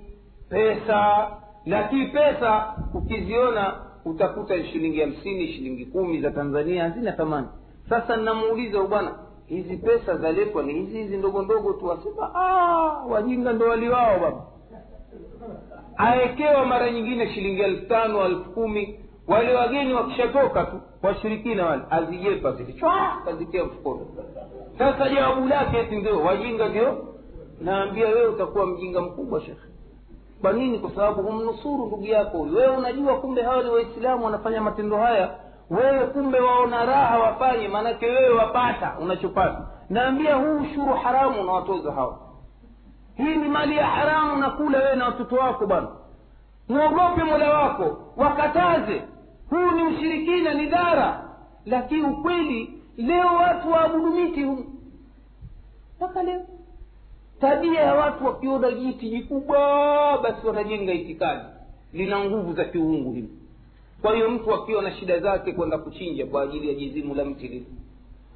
pesa. 0.49 1.31
Lakini 1.67 2.07
pesa 2.07 2.75
ukiziona 2.95 3.75
utakuta 4.05 4.65
shilingi 4.65 5.01
hamsini 5.01 5.49
shilingi 5.53 5.87
kumi 5.87 6.21
za 6.21 6.31
tanzania 6.31 6.83
hazina 6.83 7.13
thamani. 7.13 7.47
Sasa 7.89 8.17
namuuliza 8.17 8.83
bwana 8.83 9.15
hizi 9.47 9.77
pesa 9.77 10.17
zaletwa 10.17 10.63
ni 10.63 10.73
hizi 10.75 10.99
hizi 10.99 11.17
ndogo 11.17 11.43
ndogo 11.43 11.73
tu? 11.73 11.93
Asema 11.93 12.29
wajinga 13.09 13.53
ndo 13.53 13.69
waliwao 13.69 14.19
baba 14.21 14.43
awekewa 15.99 16.67
mara 16.67 16.91
nyingine 16.91 17.29
shilingi 17.35 17.61
elfu 17.63 17.87
tano 17.89 18.25
elfu 18.25 18.51
kumi. 18.51 19.01
Wale 19.29 19.55
wageni 19.55 19.93
wakishatoka 19.95 20.65
tu 20.65 20.81
washirikina 21.03 21.67
wale. 21.67 21.83
Azijepa 21.91 22.53
zile 22.53 22.75
kazitia 23.25 23.65
mfukoni. 23.65 24.01
Sasa 24.79 25.09
jawabu 25.09 25.47
lake 25.49 25.79
eti 25.79 25.97
ndio? 25.97 26.21
Wajinga 26.21 26.69
ndio? 26.69 27.05
Naambia 27.61 28.09
wewe 28.09 28.27
utakuwa 28.27 28.67
mjinga 28.67 29.01
mkubwa 29.01 29.41
shekhe. 29.41 29.69
Kwa 30.41 30.53
nini? 30.53 30.79
Kwa 30.79 30.91
sababu 30.91 31.23
humnusuru 31.23 31.87
ndugu 31.87 32.05
yako 32.07 32.39
huyu. 32.39 32.57
Wewe 32.57 32.77
unajua 32.77 33.21
kumbe 33.21 33.43
hawa 33.43 33.63
ni 33.63 33.71
waislamu 33.71 34.25
wanafanya 34.25 34.61
matendo 34.61 34.97
haya. 34.97 35.31
Wewe 35.71 36.07
kumbe 36.07 36.41
waona 36.41 36.85
raha 36.85 37.19
wafanye 37.19 37.69
maanake 37.69 38.07
wewe 38.07 38.35
wapata 38.35 38.97
unachopata. 39.01 39.67
Naambia 39.91 40.35
huu 40.35 40.57
ushuru 40.61 40.95
haramu 40.95 41.41
unawatoza 41.41 41.93
hawa 41.93 42.19
hii 43.19 43.37
ni 43.37 43.49
mali 43.49 43.77
ya 43.77 43.87
haramu 43.87 44.37
na 44.41 44.51
kula 44.51 44.79
wewe 44.79 44.97
na 44.97 45.05
watoto 45.07 45.37
wako 45.37 45.67
bwana. 45.67 45.89
Mwogope 46.69 47.25
mola 47.25 47.51
wako 47.59 47.99
wakataze. 48.17 49.03
Huu 49.51 49.71
ni 49.77 49.83
ushirikina 49.83 50.55
ni 50.55 50.67
dhara. 50.67 51.29
Lakini 51.67 52.03
ukweli 52.03 52.83
leo 52.97 53.27
watu 53.35 53.71
waabudu 53.71 54.11
miti 54.15 54.43
humu. 54.43 54.65
Mpaka 55.97 56.23
leo. 56.23 56.41
Tabia 57.41 57.81
ya 57.81 57.95
watu 57.95 58.27
wakiona 58.27 58.71
jiti 58.73 59.11
jikubwa 59.11 59.59
basi 60.23 60.47
watajenga 60.47 60.93
itikadi. 60.93 61.45
Lina 61.93 62.25
nguvu 62.25 62.53
za 62.53 62.65
kiungu 62.65 63.13
hili 63.13 63.29
kwa 64.03 64.15
hiyo 64.15 64.31
mtu 64.31 64.55
akiwa 64.55 64.83
na 64.83 64.93
shida 64.93 65.19
zake 65.21 65.53
kwenda 65.53 65.79
kuchinja 65.79 66.27
kwa 66.27 66.43
ajili 66.43 66.69
ya 66.69 66.75
jizimu 66.75 67.15
la 67.15 67.25
mti 67.25 67.49
lile. 67.49 67.67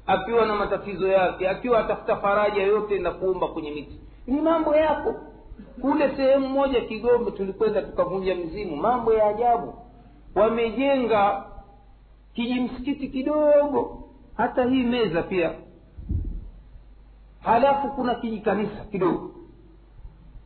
Akiwa 0.07 0.45
na 0.45 0.55
matatizo 0.55 1.07
yake 1.07 1.49
akiwa 1.49 1.79
atafuta 1.79 2.15
faraja 2.15 2.63
yote 2.63 2.99
na 2.99 3.11
kuomba 3.11 3.47
kwenye 3.47 3.71
miti 3.71 3.99
ni 4.27 4.41
mambo 4.41 4.75
yako 4.75 5.15
kule 5.81 6.15
sehemu 6.15 6.49
moja 6.49 6.81
kigombe 6.81 7.31
tulikwenda 7.31 7.81
tukavunja 7.81 8.35
mzimu 8.35 8.75
mambo 8.75 9.13
ya 9.13 9.27
ajabu. 9.27 9.73
Wamejenga 10.35 11.45
kijimsikiti 12.33 13.07
kidogo. 13.07 14.03
Hata 14.37 14.65
hii 14.65 14.83
meza 14.83 15.23
pia. 15.23 15.53
Halafu 17.41 17.87
kuna 17.87 18.15
kijikanisa 18.15 18.85
kidogo. 18.91 19.31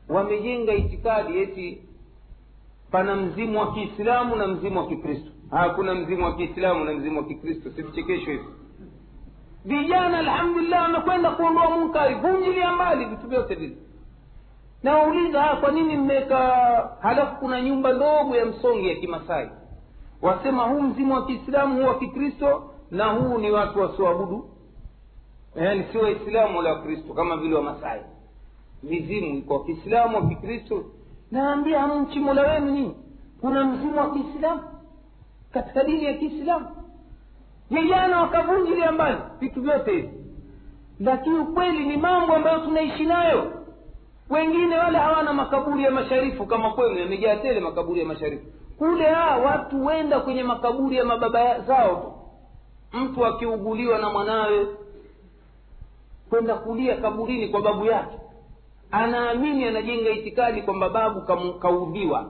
Wamejenga 0.10 0.74
itikadi 0.74 1.38
eti 1.40 1.82
pana 2.92 3.16
mzimu 3.16 3.60
wa 3.60 3.74
kiislamu 3.74 4.36
na 4.36 4.48
mzimu 4.48 4.80
wa 4.80 4.88
kikristo. 4.88 5.32
Hakuna 5.52 5.96
mzimu 5.96 6.24
wa 6.24 6.36
kiislamu 6.36 6.86
na 6.86 6.94
mzimu 6.94 7.18
wa 7.18 7.26
kikristo. 7.26 7.72
Si 7.72 7.82
vichekesho 7.82 8.32
vijana 9.68 10.18
alhamdulillah 10.20 10.82
wamekwenda 10.82 11.32
kuondoa 11.32 11.70
munkari 11.70 12.16
vunjilia 12.16 12.72
mbali 12.72 13.06
vitu 13.06 13.28
vyote 13.28 13.56
vile. 13.56 13.78
Nawauliza 14.84 15.56
kwa 15.56 15.72
nini 15.72 15.98
mmeweka 15.98 16.38
halafu 17.02 17.36
kuna 17.36 17.62
nyumba 17.62 17.94
ndogo 17.94 18.36
ya 18.36 18.46
msongi 18.46 18.90
ya 18.90 18.96
kimasai? 18.96 19.50
Wasema 20.22 20.64
huu 20.64 20.82
mzimu 20.82 21.14
wa 21.14 21.26
kiislamu 21.26 21.82
huu 21.82 21.88
wa 21.88 22.00
kikristo 22.00 22.72
na 22.92 23.06
huu 23.06 23.38
ni 23.38 23.52
watu 23.52 23.80
wasioabudu. 23.80 24.50
Yaani 25.56 25.86
si 25.92 25.98
waislamu 25.98 26.58
wala 26.58 26.74
wakristo 26.74 27.14
kama 27.14 27.38
vile 27.38 27.56
wamasai. 27.56 28.02
Mizimu 28.84 29.38
iko 29.38 29.54
wakiislamu 29.54 30.16
wa 30.18 30.28
kikristo. 30.30 30.84
Naambia 31.32 31.80
hamchi 31.82 32.20
mola 32.20 32.42
wenu 32.54 32.72
nyinyi 32.72 32.96
kuna 33.42 33.64
mzimu 33.64 33.98
wa 34.00 34.10
kiislamu? 34.14 34.62
Katika 35.54 35.84
dini 35.84 36.04
ya 36.06 36.14
kiislamu 36.14 36.66
vijana 37.70 38.22
wakavunjilia 38.22 38.92
mbali 38.92 39.18
vitu 39.40 39.62
vyote 39.62 39.92
hivi. 39.92 40.10
Lakini 41.00 41.40
ukweli 41.40 41.86
ni 41.88 41.98
mambo 41.98 42.36
ambayo 42.36 42.60
tunaishi 42.60 43.06
nayo. 43.06 43.52
Wengine 44.30 44.78
wale 44.78 44.98
hawana 44.98 45.34
makaburi 45.34 45.84
ya 45.84 45.92
masharifu 45.92 46.46
kama 46.46 46.70
kwenu 46.74 47.00
yamejaa 47.00 47.36
tele 47.36 47.60
makaburi 47.60 48.00
ya 48.00 48.06
masharifu. 48.06 48.46
Kule 48.78 49.06
ha 49.06 49.38
watu 49.38 49.86
wenda 49.86 50.20
kwenye 50.20 50.44
makaburi 50.44 50.96
ya 50.98 51.06
mababa 51.06 51.60
zao 51.60 51.96
tu. 51.96 52.14
Mtu 52.98 53.26
akiuguliwa 53.26 53.98
na 53.98 54.10
mwanawe 54.10 54.68
kwenda 56.30 56.56
kulia 56.56 56.96
kaburini 56.98 57.48
kwa 57.48 57.62
babu 57.62 57.86
yake. 57.86 58.18
Anaamini 58.92 59.66
anajenga 59.66 60.10
itikadi 60.10 60.62
kwamba 60.62 60.90
babu 60.90 61.22
kaudhiwa 61.60 62.26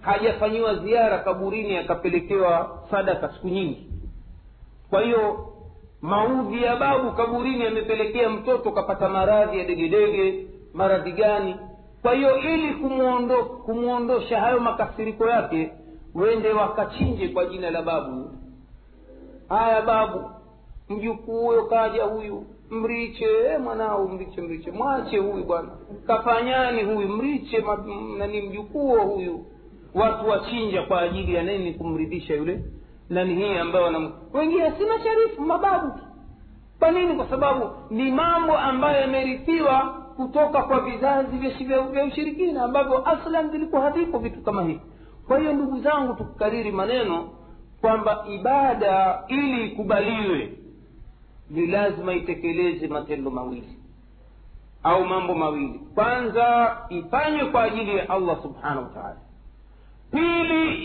hajafanyiwa 0.00 0.74
ziara 0.74 1.18
kaburini 1.18 1.76
akapelekewa 1.76 2.78
sadaka 2.90 3.28
siku 3.32 3.48
nyingi 3.48 3.86
kwa 4.94 5.02
hiyo 5.02 5.46
maudhi 6.02 6.62
ya 6.62 6.76
babu 6.76 7.12
kaburini 7.12 7.64
yamepelekea 7.64 8.30
mtoto 8.30 8.70
kapata 8.72 9.08
maradhi 9.08 9.58
ya 9.58 9.64
degedege 9.64 10.46
maradhi 10.74 11.12
gani? 11.12 11.56
Kwa 12.02 12.14
hiyo 12.14 12.38
ili 12.38 12.74
kumwondosha 13.64 14.40
hayo 14.40 14.60
makasiriko 14.60 15.28
yake 15.28 15.72
wende 16.14 16.52
wakachinje 16.52 17.28
kwa 17.28 17.46
jina 17.46 17.70
la 17.70 17.82
babu. 17.82 18.30
Haya 19.48 19.82
babu 19.82 20.30
mjukuu 20.88 21.40
huyo 21.46 21.64
kaja 21.64 22.04
huyu 22.04 22.44
mriche 22.70 23.24
eh, 23.24 23.60
mwanao 23.60 24.08
mriche 24.08 24.40
mriche 24.40 24.70
mwache 24.70 25.18
huyu 25.18 25.44
bwana. 25.44 25.68
Kafanyani 26.06 26.82
huyu 26.82 27.08
mriche 27.08 27.64
nani 28.18 28.40
mjukuo 28.42 28.98
huyu. 29.02 29.46
Watu 29.94 30.28
wachinja 30.28 30.82
kwa 30.82 31.00
ajili 31.00 31.34
ya 31.34 31.42
nini? 31.42 31.74
Kumridhisha 31.74 32.34
yule 32.34 32.60
nani 33.10 33.34
hii 33.34 33.58
ambayo 33.58 33.84
wanam 33.84 34.12
wengine 34.32 34.72
si 34.78 34.84
masharifu 34.84 35.42
mababu 35.42 35.92
kwa 36.78 36.90
nini? 36.90 37.14
Kwa 37.14 37.28
sababu 37.28 37.70
ni 37.90 38.10
mambo 38.10 38.58
ambayo 38.58 39.00
yamerithiwa 39.00 39.80
kutoka 40.16 40.62
kwa 40.62 40.80
vizazi 40.80 41.36
vya 41.92 42.04
ushirikina 42.04 42.62
ambavyo 42.64 43.08
aslan 43.08 43.50
vilikuwa 43.50 43.82
havipo 43.82 44.18
vitu 44.18 44.42
kama 44.42 44.62
hivi. 44.62 44.80
Kwa 45.26 45.38
hiyo 45.38 45.52
ndugu 45.52 45.80
zangu 45.80 46.14
tukukariri 46.14 46.72
maneno 46.72 47.28
kwamba 47.80 48.24
ibada 48.28 49.22
ili 49.28 49.66
ikubaliwe 49.66 50.52
ni 51.50 51.66
lazima 51.66 52.12
itekeleze 52.14 52.86
matendo 52.88 53.30
mawili 53.30 53.78
au 54.82 55.04
mambo 55.04 55.34
mawili. 55.34 55.80
Kwanza 55.94 56.76
ifanywe 56.88 57.44
kwa 57.44 57.62
ajili 57.62 57.96
ya 57.96 58.10
allah 58.10 58.42
subhanahu 58.42 58.82
wa 58.82 58.90
taala 58.94 59.16
pili 60.14 60.84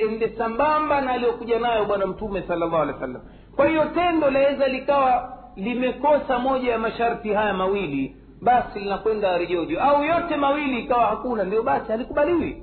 iende 0.00 0.28
sambamba 0.38 1.00
na 1.00 1.12
aliyokuja 1.12 1.58
nayo 1.58 1.84
bwana 1.84 2.06
mtume 2.06 2.42
sala 2.42 2.66
llahu 2.66 2.76
alehi 2.76 2.92
wa 2.94 3.00
sallam 3.00 3.22
kwa 3.56 3.68
hiyo 3.68 3.84
tendo 3.84 4.30
laweza 4.30 4.68
likawa 4.68 5.38
limekosa 5.56 6.38
moja 6.38 6.72
ya 6.72 6.78
masharti 6.78 7.32
haya 7.32 7.54
mawili 7.54 8.16
basi 8.42 8.78
linakwenda 8.78 9.38
rejojo 9.38 9.80
au 9.80 10.04
yote 10.04 10.36
mawili 10.36 10.80
ikawa 10.80 11.06
hakuna 11.06 11.44
ndio 11.44 11.62
basi 11.62 11.92
halikubaliwi. 11.92 12.62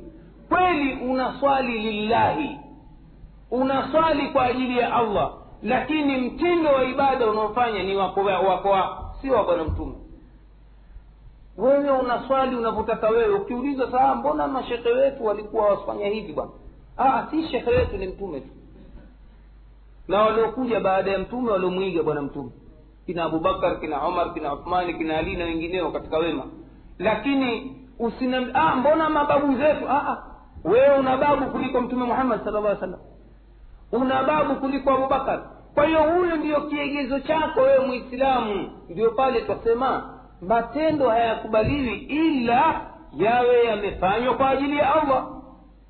Kweli 0.49 0.93
unaswali 0.93 1.79
lillahi. 1.79 2.57
Unaswali 3.51 4.27
kwa 4.29 4.45
ajili 4.45 4.77
ya 4.77 4.95
allah. 4.95 5.31
Lakini 5.63 6.17
mtindo 6.17 6.69
wa 6.69 6.83
ibada 6.83 7.27
unaofanya 7.27 7.83
ni 7.83 7.95
wako 7.95 8.21
wako. 8.21 8.77
Si 9.21 9.29
wa 9.29 9.43
bwana 9.43 9.63
mtume 9.63 9.93
wewe 11.59 11.89
unaswali 11.89 12.55
unavyotaka 12.55 13.09
wewe 13.09 13.35
ukiuliza 13.35 13.91
saa 13.91 14.15
mbona 14.15 14.47
mashekhe 14.47 14.89
wetu 14.89 15.25
walikuwa 15.25 15.65
wafanya 15.65 16.07
hivi 16.07 16.33
bwana? 16.33 16.51
Si 17.31 17.47
shekhe 17.47 17.69
wetu 17.69 17.97
ni 17.97 18.07
mtume 18.07 18.39
tu. 18.39 18.47
Na 20.07 20.21
waliokuja 20.21 20.79
baada 20.79 21.11
ya 21.11 21.19
mtume 21.19 21.51
waliomwiga 21.51 22.03
bwana 22.03 22.21
mtume. 22.21 22.49
Kina 23.05 23.23
abubakar 23.23 23.79
kina 23.79 24.01
omar 24.07 24.33
kina 24.33 24.53
uthmani 24.53 24.93
kina 24.93 25.17
ali 25.17 25.35
na 25.35 25.45
wengineo 25.45 25.91
katika 25.91 26.17
wema. 26.17 26.43
Lakini 26.99 27.75
usina 27.99 28.47
ah, 28.53 28.75
mbona 28.75 29.09
mababu 29.09 29.57
zetu 29.57 29.89
ah, 29.89 30.07
ah. 30.09 30.23
wewe 30.63 30.97
una 30.99 31.17
babu 31.17 31.45
kuliko 31.45 31.81
mtume 31.81 32.05
muhammad 32.05 32.43
sala 32.43 32.59
llah 32.61 32.79
salam 32.79 32.99
una 33.91 34.23
babu 34.23 34.55
kuliko 34.55 34.91
abubakar 34.91 35.41
kwa 35.73 35.85
hiyo 35.85 36.03
huyo 36.03 36.35
ndiyo 36.35 36.61
kiegezo 36.61 37.19
chako 37.19 37.61
wewe 37.61 37.85
mwislamu 37.87 38.69
ndio 38.89 39.11
pale 39.11 39.41
twasema 39.41 40.18
matendo 40.41 41.09
hayakubaliwi 41.09 41.95
ila 41.97 42.81
yawe 43.17 43.63
yamefanywa 43.65 44.33
kwa 44.35 44.49
ajili 44.49 44.77
ya 44.77 44.95
allah. 45.01 45.27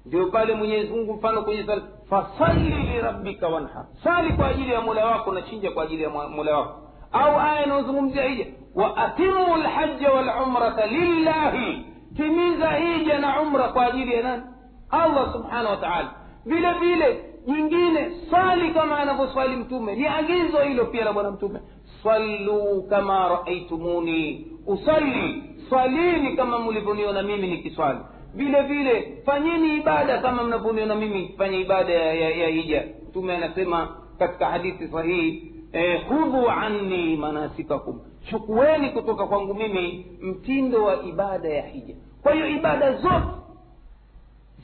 Ndio 0.05 0.25
pale 0.31 0.53
mwenyezi 0.53 0.93
mungu 0.93 1.13
mfano 1.13 1.41
kwenye 1.41 1.63
sala 1.63 1.81
fasalli 2.09 2.69
lirabbika 2.69 3.47
wanhar. 3.47 3.85
Sali 4.03 4.33
kwa 4.33 4.47
ajili 4.47 4.73
ya 4.73 4.81
mola 4.81 5.05
wako 5.05 5.31
na 5.31 5.41
chinja 5.41 5.71
kwa 5.71 5.83
ajili 5.83 6.03
ya 6.03 6.09
mola 6.09 6.57
wako. 6.57 6.81
Au 7.11 7.39
aya 7.39 7.65
inayozungumzia 7.65 8.23
hija 8.23 8.45
wa 8.75 8.97
atimu 8.97 9.57
lhaja 9.57 10.11
walumrata 10.11 10.85
lillahi. 10.85 11.85
Timiza 12.15 12.69
hija 12.71 13.19
na 13.19 13.41
umra 13.41 13.67
kwa 13.69 13.85
ajili 13.85 14.13
ya 14.13 14.23
nani? 14.23 14.43
Allah 14.89 15.33
subhanahu 15.33 15.69
wataala 15.69 16.09
vile 16.45 16.73
vile 16.73 17.23
nyingine 17.47 18.11
sali 18.31 18.73
kama 18.73 18.99
anavyoswali 18.99 19.55
mtume. 19.55 19.95
Ni 19.95 20.07
agizo 20.07 20.57
hilo 20.59 20.85
pia 20.85 21.05
la 21.05 21.13
bwana 21.13 21.31
mtume 21.31 21.59
sallu 22.03 22.83
kama 22.89 23.29
raaitumuni 23.29 24.47
usalli. 24.67 25.43
Swalini 25.69 26.35
kama 26.35 26.59
mlivyoniona 26.59 27.23
mimi 27.23 27.47
nikiswali. 27.47 27.99
Vile 28.33 28.61
vile 28.61 29.21
fanyeni 29.25 29.77
ibada 29.77 30.17
kama 30.21 30.43
mnavyoniona 30.43 30.95
mimi 30.95 31.19
nikifanya 31.19 31.57
ibada 31.57 31.93
ya, 31.93 32.13
ya, 32.13 32.29
ya 32.29 32.47
hija. 32.47 32.83
Mtume 33.09 33.35
anasema 33.35 33.95
katika 34.19 34.45
hadithi 34.45 34.87
sahihi 34.87 35.51
eh, 35.73 36.01
khudhu 36.07 36.49
anni 36.49 37.17
manasikakum. 37.17 37.99
Chukueni 38.29 38.89
kutoka 38.89 39.27
kwangu 39.27 39.53
mimi 39.53 40.05
mtindo 40.21 40.83
wa 40.83 41.03
ibada 41.03 41.49
ya 41.49 41.67
hija. 41.67 41.95
Kwa 42.23 42.33
hiyo 42.33 42.47
ibada 42.49 42.93
zote 42.93 43.25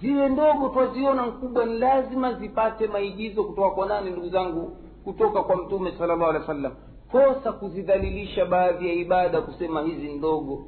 ziwe 0.02 0.30
ndogo 0.30 0.70
twaziona 0.70 1.26
nkubwa 1.26 1.66
ni 1.66 1.80
lazima 1.80 2.34
zipate 2.34 2.88
maigizo 2.88 3.44
kutoka 3.44 3.70
kwa 3.70 3.86
nani 3.86 4.10
ndugu 4.12 4.30
zangu? 4.30 4.78
Kutoka 5.04 5.44
kwa 5.44 5.56
mtume 5.56 5.92
sala 5.92 6.16
llahu 6.16 6.30
alehi 6.30 6.42
wa 6.42 6.48
sallam 6.56 6.72
kosa 7.12 7.52
kuzidhalilisha 7.52 8.46
baadhi 8.46 8.88
ya 8.88 8.94
ibada 8.94 9.42
kusema 9.42 9.82
hizi 9.82 10.08
ndogo 10.14 10.66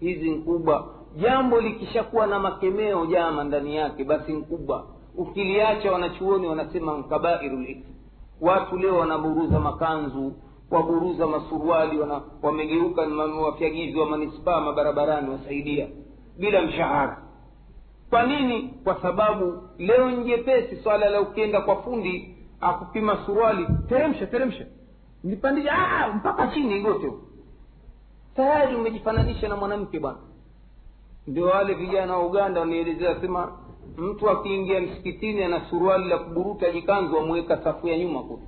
hizi 0.00 0.30
nkubwa. 0.30 0.94
Jambo 1.16 1.60
likishakuwa 1.60 2.26
na 2.26 2.38
makemeo 2.38 3.06
jama 3.06 3.44
ndani 3.44 3.76
yake 3.76 4.04
basi 4.04 4.32
nkubwa. 4.32 4.86
Ukiliacha 5.16 5.92
wanachuoni 5.92 6.46
wanasema 6.46 6.96
nkabairu 6.98 7.56
lithmi 7.60 7.94
watu 8.40 8.76
leo 8.76 8.96
wanaburuza 8.98 9.60
makanzu 9.60 10.32
waburuza 10.70 11.26
masuruali 11.26 11.98
wana, 11.98 12.20
wamegeuka 12.42 13.02
wafyagizi 13.42 13.98
wa 13.98 14.06
manispaa 14.06 14.60
mabarabarani 14.60 15.30
wasaidia 15.30 15.88
bila 16.38 16.62
mshahara. 16.62 17.22
Kwa 18.10 18.26
nini? 18.26 18.74
Kwa 18.84 19.02
sababu 19.02 19.62
leo 19.78 20.10
njepesi 20.10 20.76
swala 20.76 21.08
la 21.10 21.20
ukienda 21.20 21.60
kwa 21.60 21.82
fundi 21.82 22.36
akupima 22.60 23.18
suruali 23.26 23.66
teremsha 23.88 24.26
teremsha 24.26 24.66
nipandisha 25.28 25.72
ah, 25.72 26.08
mpaka 26.08 26.46
chini 26.48 26.76
igote 26.78 27.12
tayari 28.36 28.74
umejifananisha 28.76 29.48
na 29.48 29.56
mwanamke 29.56 29.98
bwana. 30.00 30.18
Ndio 31.26 31.46
wale 31.46 31.74
vijana 31.74 32.16
wa 32.16 32.26
uganda 32.26 32.60
wanielezea 32.60 33.20
sema 33.20 33.58
mtu 33.96 34.30
akiingia 34.30 34.80
msikitini 34.80 35.42
ana 35.44 35.70
suruali 35.70 36.08
la 36.08 36.18
kuburuta 36.18 36.70
jikanzu 36.72 37.18
amweka 37.18 37.64
safu 37.64 37.88
ya 37.88 37.98
nyuma 37.98 38.22
kule. 38.22 38.42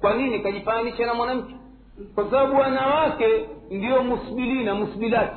Kwa 0.00 0.14
nini 0.14 0.40
kajifananisha 0.40 1.06
na 1.06 1.14
mwanamke? 1.14 1.54
Kwa 2.14 2.24
sababu 2.30 2.56
wanawake 2.56 3.48
ndio 3.70 4.02
musbilina 4.02 4.74
musbilati. 4.74 5.36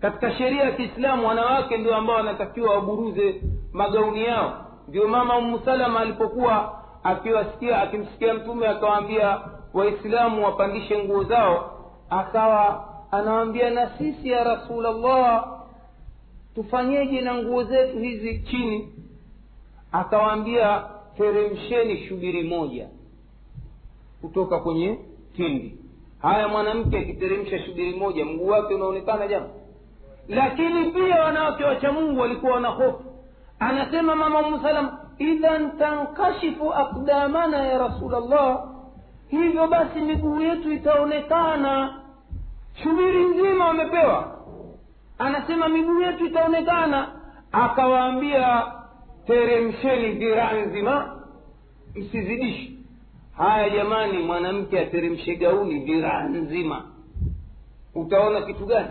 Katika 0.00 0.32
sheria 0.32 0.64
ya 0.64 0.72
kiislamu 0.72 1.28
wanawake 1.28 1.76
ndio 1.76 1.96
ambao 1.96 2.16
wanatakiwa 2.16 2.74
waburuze 2.74 3.42
magauni 3.72 4.24
yao. 4.24 4.64
Ndio 4.88 5.08
mama 5.08 5.58
salama 5.64 6.00
alipokuwa 6.00 6.77
akiwasikia 7.04 7.82
akimsikia 7.82 8.34
mtume 8.34 8.68
akawaambia 8.68 9.40
waislamu 9.74 10.44
wapandishe 10.44 11.04
nguo 11.04 11.24
zao. 11.24 11.74
Akawa 12.10 12.88
anawaambia 13.10 13.70
na 13.70 13.90
sisi 13.98 14.30
ya 14.30 14.44
rasulllah 14.44 15.48
tufanyeje 16.54 17.20
na 17.20 17.34
nguo 17.34 17.64
zetu 17.64 17.98
hizi 17.98 18.38
chini? 18.38 18.92
Akawaambia 19.92 20.84
teremsheni 21.16 22.06
shubiri 22.08 22.42
moja 22.42 22.88
kutoka 24.20 24.58
kwenye 24.58 24.98
tindi. 25.36 25.78
Haya 26.22 26.48
mwanamke 26.48 26.98
akiteremsha 26.98 27.58
shubiri 27.58 27.96
moja 27.98 28.24
mguu 28.24 28.46
wake 28.46 28.74
unaonekana 28.74 29.28
jama 29.28 29.46
lakini 30.28 30.90
pia 30.90 31.22
wanawake 31.22 31.64
wacha 31.64 31.92
mungu 31.92 32.20
walikuwa 32.20 32.52
wana 32.52 32.68
hofu. 32.68 33.04
Anasema 33.58 34.16
mama 34.16 34.46
umusalam 34.46 34.98
idhan 35.18 35.78
tankashifu 35.78 36.74
akdamana 36.74 37.56
ya 37.66 37.78
rasul 37.78 38.14
allah 38.14 38.64
hivyo 39.28 39.66
basi 39.66 40.00
miguu 40.00 40.40
yetu 40.40 40.72
itaonekana. 40.72 41.94
Shubiri 42.82 43.24
nzima 43.24 43.66
wamepewa 43.66 44.38
anasema 45.18 45.68
miguu 45.68 46.00
yetu 46.00 46.26
itaonekana. 46.26 47.08
Akawaambia 47.52 48.66
teremsheni 49.26 50.12
dhiraa 50.12 50.52
nzima 50.52 51.20
msizidishi 51.94 52.78
haya 53.36 53.70
jamani 53.70 54.18
mwanamke 54.18 54.80
ateremshe 54.80 55.36
gauni 55.36 55.78
dhiraa 55.78 56.22
nzima. 56.28 56.84
Utaona 57.94 58.42
kitu 58.42 58.66
gani? 58.66 58.88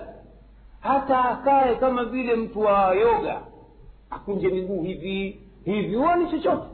Hata 0.79 1.25
akae 1.25 1.75
kama 1.75 2.05
vile 2.05 2.35
mtu 2.35 2.59
wa 2.61 2.93
yoga. 2.95 3.41
Akunje 4.09 4.47
miguu 4.49 4.83
hivi 4.83 5.41
hivi 5.67 5.95
huoni 5.95 6.31
chochote. 6.31 6.67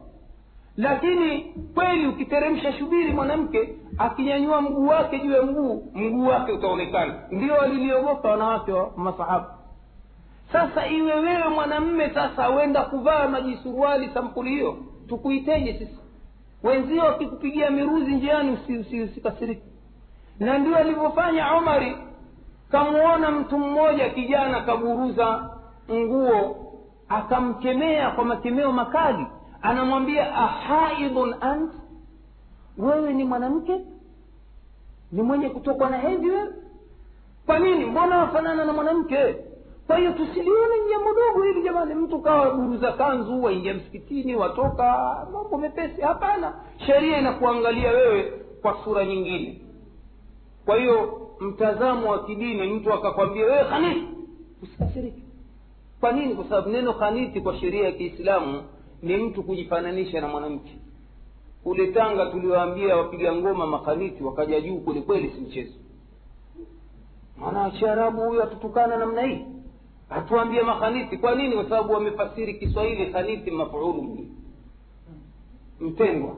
Lakini 0.78 1.42
kweli 1.76 2.08
ukiteremsha 2.08 2.74
shubiri 2.74 3.14
mwanamke 3.14 3.70
akinyanyua 3.98 4.62
mguu 4.62 4.88
wake 4.88 5.20
juu 5.20 5.32
ya 5.32 5.42
mguu 5.42 5.88
mguu 5.94 6.28
wake 6.28 6.52
utaonekana. 6.52 7.14
Ndio 7.32 7.54
waliliogopa 7.54 8.30
wanawake 8.30 8.72
wa 8.72 8.92
masahaba. 8.98 9.56
Sasa 10.52 10.88
iwe 10.88 11.14
wewe 11.14 11.50
mwanamme 11.50 12.10
sasa 12.10 12.50
wenda 12.50 12.82
kuvaa 12.82 13.28
majisuruali 13.28 14.10
sampuli 14.14 14.50
hiyo 14.50 14.78
tukuiteje 15.10 15.74
sisi? 15.74 15.98
Wenzio 16.64 17.04
wakikupigia 17.04 17.70
miruzi 17.72 18.16
njiani 18.16 18.52
usikasiriki 18.52 19.62
usi, 19.62 19.62
usi 19.62 19.62
na 20.40 20.58
ndio 20.58 20.78
alivyofanya 20.78 21.52
omari. 21.54 21.98
Kamuona 22.72 23.32
mtu 23.32 23.60
mmoja 23.60 24.10
kijana 24.10 24.62
kaburuza 24.62 25.50
nguo 25.92 26.73
akamkemea 27.18 28.12
kwa 28.12 28.26
makemeo 28.26 28.72
makali. 28.72 29.26
Anamwambia 29.62 30.36
ahaidun 30.36 31.36
ant 31.42 31.72
wewe 32.78 33.14
ni 33.14 33.24
mwanamke 33.24 33.80
ni 35.12 35.22
mwenye 35.22 35.50
kutokwa 35.50 35.90
na 35.90 35.98
hedhi 35.98 36.30
wewe. 36.30 36.50
Kwa 37.46 37.60
nini? 37.60 37.86
Mbona 37.86 38.18
wafanana 38.18 38.66
na 38.66 38.74
mwanamke? 38.74 39.36
Kwa 39.88 39.98
hiyo 39.98 40.12
tusilione 40.12 40.74
jambo 40.90 41.10
dogo 41.14 41.44
hili 41.44 41.64
jamani. 41.64 41.96
Mtu 41.96 42.20
kawa 42.20 42.52
buruza 42.52 42.92
kanzu 42.92 43.44
waingia 43.44 43.74
msikitini 43.74 44.36
watoka 44.36 45.18
mambo 45.34 45.58
mepesi. 45.58 46.02
Hapana. 46.02 46.54
Sheria 46.86 47.18
inakuangalia 47.20 47.92
wewe 47.92 48.34
kwa 48.62 48.78
sura 48.84 49.06
nyingine. 49.06 49.62
Kwa 50.66 50.78
hiyo 50.78 51.20
mtazamo 51.40 52.12
wa 52.12 52.24
kidini 52.26 52.74
mtu 52.74 52.94
akakwambia 52.94 53.46
wewe 53.46 53.64
khanisi 53.64 54.08
usikasiriki 54.64 55.23
kwa 56.04 56.12
nini? 56.12 56.36
Kwa 56.36 56.44
sababu 56.44 56.70
neno 56.70 56.94
kaniti 56.94 57.42
kwa 57.42 57.58
sheria 57.58 57.84
ya 57.86 57.92
kiislamu 57.92 58.64
ni 59.02 59.18
mtu 59.18 59.44
kujifananisha 59.44 60.22
na 60.22 60.28
mwanamke. 60.28 60.72
Kule 61.64 61.88
tanga 61.88 62.26
tuliwaambia 62.26 62.96
wapiga 62.98 63.36
ngoma 63.36 63.68
makaniti 63.68 64.24
wakaja 64.24 64.62
juu 64.62 64.78
kwelikweli 64.78 65.30
kweli 65.30 65.36
si 65.36 65.42
mchezo. 65.50 65.74
Maana 67.38 67.72
charabu 67.72 68.22
huyo 68.22 68.44
atutukana 68.44 68.98
namna 68.98 69.22
hii. 69.22 69.46
Hatuambie 70.10 70.62
makaniti 70.62 71.18
kwa 71.18 71.36
nini? 71.36 71.56
Kwa 71.56 71.64
sababu 71.64 71.94
wamefasiri 71.94 72.54
kiswahili 72.54 73.12
khanisi 73.12 73.52
mafulu 73.52 74.18
mtengwa 75.80 76.36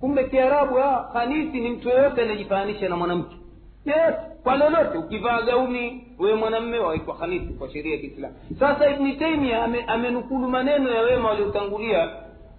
kumbe 0.00 0.24
kiarabu 0.24 0.74
kaniti 1.12 1.60
ni 1.60 1.70
mtu 1.70 1.88
yeyote 1.88 2.22
anayejifananisha 2.22 2.88
na 2.88 2.96
mwanamke. 2.96 3.36
Yeyote 3.84 4.33
kwa 4.44 4.56
lolote 4.56 4.98
ukivaa 4.98 5.42
gauni 5.42 6.06
wewe 6.18 6.34
mwanamme 6.34 6.78
wawekwa 6.78 7.14
khalifu 7.16 7.52
kwa 7.54 7.70
sheria 7.70 7.92
ya 7.94 8.00
kiislamu. 8.00 8.34
Sasa 8.58 8.90
ibni 8.90 9.12
taimia 9.16 9.64
amenukulu 9.88 10.48
maneno 10.48 10.90
ya 10.90 11.02
wema 11.02 11.28
waliotangulia 11.28 12.08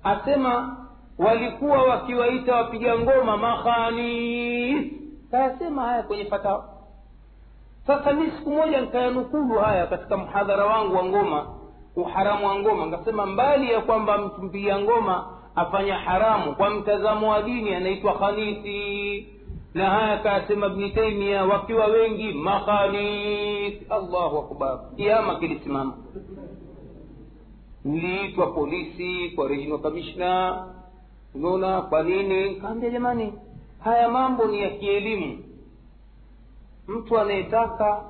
asema 0.03 0.77
walikuwa 1.17 1.83
wakiwaita 1.83 2.55
wapiga 2.55 2.99
ngoma 2.99 3.37
makhanis. 3.37 4.85
Kayasema 5.31 5.81
haya 5.81 6.03
kwenye 6.03 6.25
fatawa. 6.25 6.65
Sasa 7.87 8.13
mi 8.13 8.31
siku 8.31 8.49
moja 8.49 8.81
nikayanukulu 8.81 9.59
haya 9.59 9.87
katika 9.87 10.17
mhadhara 10.17 10.65
wangu 10.65 10.95
wa 10.95 11.03
ngoma 11.05 11.47
uharamu 11.95 12.47
wa 12.47 12.55
ngoma. 12.59 12.85
Nkasema 12.85 13.25
mbali 13.25 13.71
ya 13.71 13.81
kwamba 13.81 14.17
mtu 14.17 14.41
mpiga 14.41 14.79
ngoma 14.79 15.25
afanya 15.55 15.95
haramu 15.97 16.55
kwa 16.55 16.69
mtazamo 16.69 17.31
wa 17.31 17.41
dini 17.41 17.73
anaitwa 17.75 18.13
khanisi 18.13 19.27
na 19.75 19.89
haya 19.89 20.17
kayasema 20.17 20.69
bni 20.69 20.89
taimia 20.91 21.43
wakiwa 21.45 21.85
wengi 21.85 22.33
makhanis 22.33 23.73
allahu 23.91 24.37
akbar. 24.37 24.79
Kiama 24.95 25.39
kilisimama. 25.39 25.97
Niliitwa 27.83 28.51
polisi 28.51 29.29
kwa 29.35 29.47
regional 29.47 29.79
kamishna 29.81 30.63
unaona 31.33 31.81
kwa 31.81 32.03
nini? 32.03 32.55
Kaambia 32.55 32.89
jamani 32.89 33.33
haya 33.79 34.09
mambo 34.09 34.45
ni 34.45 34.59
ya 34.61 34.69
kielimu. 34.69 35.43
Mtu 36.87 37.19
anayetaka 37.19 38.03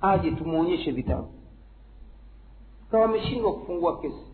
aje 0.00 0.30
tumwonyeshe 0.30 0.90
vitabu. 0.90 1.28
Kawa 2.90 3.04
ameshindwa 3.04 3.52
kufungua 3.52 4.00
kesi. 4.00 4.26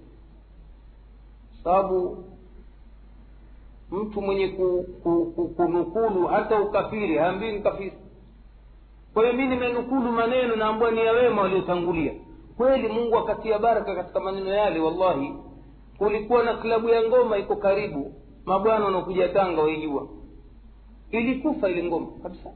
Sababu 1.65 2.25
mtu 3.91 4.23
mwenye 4.23 4.49
ku, 4.49 4.87
ku, 5.03 5.33
ku, 5.37 5.49
kunukulu 5.49 6.27
hata 6.27 6.61
ukafiri 6.61 7.17
haambii 7.19 7.53
ni 7.53 7.61
kwa 9.15 9.23
hiyo 9.23 9.37
mi 9.37 9.47
nimenukulu 9.47 10.13
maneno 10.13 10.57
naambua 10.57 10.91
ni 10.91 11.05
ya 11.05 11.13
wema 11.13 11.43
waliotangulia. 11.43 12.13
Kweli 12.57 12.89
mungu 12.89 13.19
akatia 13.19 13.59
baraka 13.59 13.95
katika 13.95 14.21
maneno 14.21 14.55
yale 14.55 14.81
wallahi. 14.81 15.35
Kulikuwa 15.99 16.43
na 16.43 16.55
klabu 16.55 16.89
ya 16.89 17.03
ngoma 17.03 17.39
iko 17.39 17.57
karibu. 17.57 18.13
Mabwana 18.45 18.85
wanaokuja 18.85 19.29
tanga 19.29 19.63
waijua. 19.63 20.09
Ilikufa 21.11 21.69
ile 21.69 21.85
ngoma 21.85 22.07
kabisa. 22.23 22.51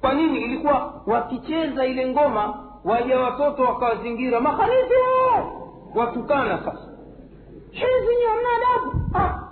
Kwa 0.00 0.14
nini? 0.14 0.40
Ilikuwa 0.40 1.02
wakicheza 1.06 1.86
ile 1.86 2.08
ngoma 2.08 2.64
waja 2.84 3.20
watoto 3.20 3.62
wakawazingira 3.62 4.40
makharizi 4.40 4.94
watukana 5.94 6.58
sasa. 6.58 6.88
Hizi 7.70 8.16
ni 8.18 8.24
hamna 8.28 8.48
adabu 8.56 9.00
ah. 9.14 9.51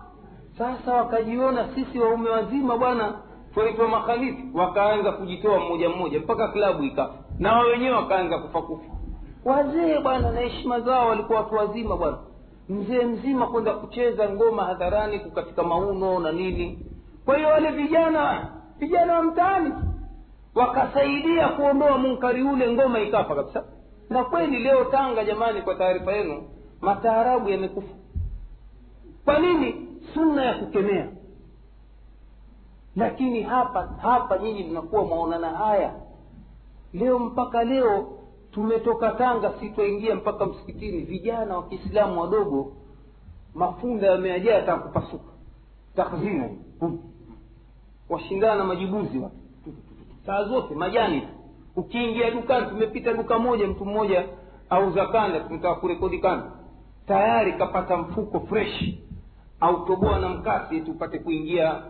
Sasa 0.61 0.93
wakajiona 0.95 1.69
sisi 1.75 1.99
waume 1.99 2.31
wazima 2.31 2.77
bwana 2.77 3.15
twaitwa 3.55 3.89
makhalifi 3.89 4.45
wakaanza 4.55 5.13
kujitoa 5.13 5.61
mmoja 5.61 5.89
mmoja 5.89 6.19
mpaka 6.19 6.49
klabu 6.49 6.83
ikafa. 6.85 7.15
Na 7.39 7.53
wao 7.53 7.67
wenyewe 7.67 7.97
wakaanza 7.97 8.39
kufa 8.39 8.63
kufa. 8.63 8.85
Wazee 9.45 10.01
bwana 10.01 10.33
na 10.33 10.41
heshima 10.41 10.81
zao 10.81 11.09
walikuwa 11.09 11.39
watu 11.41 11.55
wazima 11.55 11.97
bwana. 11.97 12.19
Mzee 12.69 13.05
mzima 13.05 13.47
kwenda 13.47 13.73
kucheza 13.75 14.29
ngoma 14.31 14.65
hadharani 14.65 15.19
kukatika 15.19 15.63
mauno 15.63 16.19
na 16.19 16.33
nini. 16.33 16.79
Kwa 17.25 17.37
hiyo 17.37 17.49
wale 17.49 17.71
vijana 17.71 18.49
vijana 18.79 19.15
wa 19.15 19.23
mtaani 19.23 19.73
wakasaidia 20.55 21.49
kuondoa 21.49 21.99
munkari 21.99 22.43
ule 22.43 22.73
ngoma 22.73 23.01
ikafa 23.01 23.35
kabisa. 23.35 23.65
Na 24.11 24.25
kweli 24.25 24.59
leo 24.59 24.85
tanga 24.85 25.25
jamani 25.25 25.63
kwa 25.63 25.75
taarifa 25.75 26.13
yenu 26.13 26.43
mataarabu 26.81 27.49
yamekufa. 27.49 27.95
Kwa 29.25 29.39
nini 29.39 29.90
sunna 30.15 30.45
ya 30.45 30.55
kukemea. 30.55 31.09
Lakini 32.97 33.43
hapa 33.43 33.89
hapa 34.03 34.39
nyinyi 34.39 34.65
mnakuwa 34.65 35.05
mwaonana 35.05 35.49
haya. 35.51 35.95
Leo 36.93 37.19
mpaka 37.19 37.65
leo 37.65 38.19
tumetoka 38.53 39.11
tanga 39.11 39.53
sitwaingia 39.61 40.15
mpaka 40.15 40.47
msikitini. 40.47 41.01
Vijana 41.03 41.57
wa 41.57 41.63
kiislamu 41.63 42.21
wadogo 42.21 42.73
mafunda 43.55 44.07
yameajaa 44.07 44.59
atakupasuka 44.59 45.31
takzina 45.97 46.49
washindana 48.09 48.55
na 48.55 48.65
majibuzi 48.65 49.19
wa. 49.19 49.31
Saa 50.27 50.45
zote 50.45 50.75
majani. 50.75 51.29
Ukiingia 51.77 52.31
dukani 52.31 52.67
tumepita 52.67 53.13
duka 53.13 53.39
moja 53.39 53.67
mtu 53.69 53.85
mmoja 53.85 54.25
auza 54.71 55.07
kanda 55.07 55.41
tumetaka 55.41 55.75
kurekodi 55.75 56.19
kanda. 56.19 56.51
Tayari 57.07 57.53
kapata 57.53 57.97
mfuko 57.97 58.41
fresh 58.41 58.95
autoboa 59.61 60.19
na 60.19 60.29
mkasi 60.29 60.81
tupate 60.81 61.19
kuingia 61.19 61.83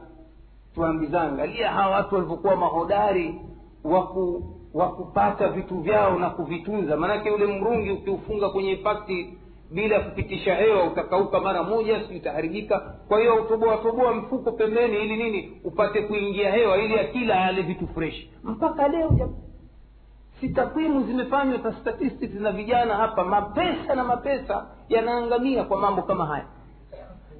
tuambizana 0.75 1.29
angalia 1.33 1.71
hawa 1.71 1.97
watu 1.97 2.14
walivyokuwa 2.14 2.57
mahodari 2.57 3.41
waku 3.85 4.43
wa 4.75 4.89
kupata 4.93 5.49
vitu 5.49 5.81
vyao 5.81 6.18
na 6.18 6.31
kuvitunza. 6.31 6.97
Maanake 6.97 7.31
ule 7.31 7.47
mrungi 7.47 7.91
ukiufunga 7.91 8.51
kwenye 8.51 8.77
pakti 8.77 9.39
bila 9.71 9.95
ya 9.97 10.01
kupitisha 10.01 10.55
hewa 10.55 10.85
utakauka 10.85 11.41
mara 11.41 11.62
moja 11.62 12.09
si 12.09 12.16
utaharibika 12.16 12.81
kwa 13.09 13.21
hiyo 13.21 13.35
utoboatoboa 13.35 14.14
mfuko 14.14 14.53
pembeni 14.53 14.97
ili 14.97 15.16
nini? 15.16 15.61
Upate 15.64 16.03
kuingia 16.03 16.53
hewa 16.53 16.79
ili 16.79 16.99
akila 16.99 17.45
ale 17.45 17.62
vitu 17.62 17.87
freshi 17.89 18.31
mpaka 18.45 18.89
leo 18.89 19.31
si 20.41 20.49
takwimu 20.49 21.03
zimefanywa 21.03 21.73
statistics 21.81 22.35
na 22.35 22.53
vijana 22.53 22.95
hapa 22.97 23.25
mapesa 23.25 23.95
na 23.95 24.05
mapesa 24.05 24.66
yanaangamia 24.89 25.64
kwa 25.64 25.81
mambo 25.81 26.03
kama 26.03 26.27
haya 26.27 26.45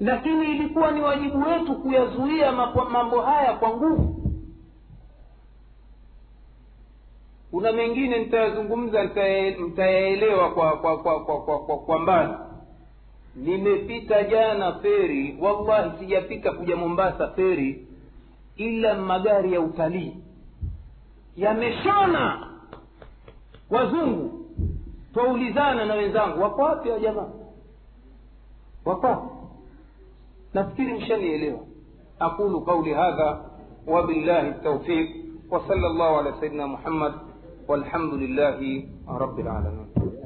lakini 0.01 0.45
ilikuwa 0.51 0.91
ni 0.91 1.01
wajibu 1.01 1.39
wetu 1.49 1.75
kuyazuia 1.75 2.51
mambo 2.91 3.21
haya 3.21 3.53
kwa 3.53 3.69
nguvu. 3.69 4.15
Kuna 7.51 7.71
mengine 7.71 8.19
nitayazungumza 8.19 9.03
nitayaelewa 9.59 10.51
kwa 10.51 10.77
kwa 10.77 10.97
kwa 10.97 11.19
kwa, 11.25 11.41
kwa, 11.41 11.59
kwa, 11.59 11.77
kwa 11.77 11.99
mbali. 11.99 12.33
Nimepita 13.35 14.23
jana 14.23 14.73
feri 14.73 15.37
wallahi 15.41 15.99
sijafika 15.99 16.51
kuja 16.51 16.75
mombasa 16.75 17.27
feri 17.27 17.87
ila 18.57 18.93
magari 18.93 19.53
ya 19.53 19.61
utalii 19.61 20.17
yameshona. 21.37 22.47
Wazungu 23.69 24.45
twaulizana 25.13 25.85
na 25.85 25.93
wenzangu 25.93 26.41
wako 26.41 26.61
wapi 26.61 26.89
wa 26.89 26.99
jamaa? 26.99 27.29
Wako 28.85 29.07
wapi 29.07 29.40
nafikiri 30.53 30.93
mshanielewa 30.93 31.59
aqulu 32.19 32.61
qauli 32.61 32.93
hadha 32.93 33.29
wabillahi 33.87 34.51
taufiq 34.63 35.21
وصلى 35.51 35.87
الله 35.87 36.17
على 36.17 36.31
سيدنا 36.39 36.65
محمد 36.65 37.13
والحمد 37.67 38.13
لله 38.13 38.59
رب 39.07 39.37
العالمين 39.39 39.87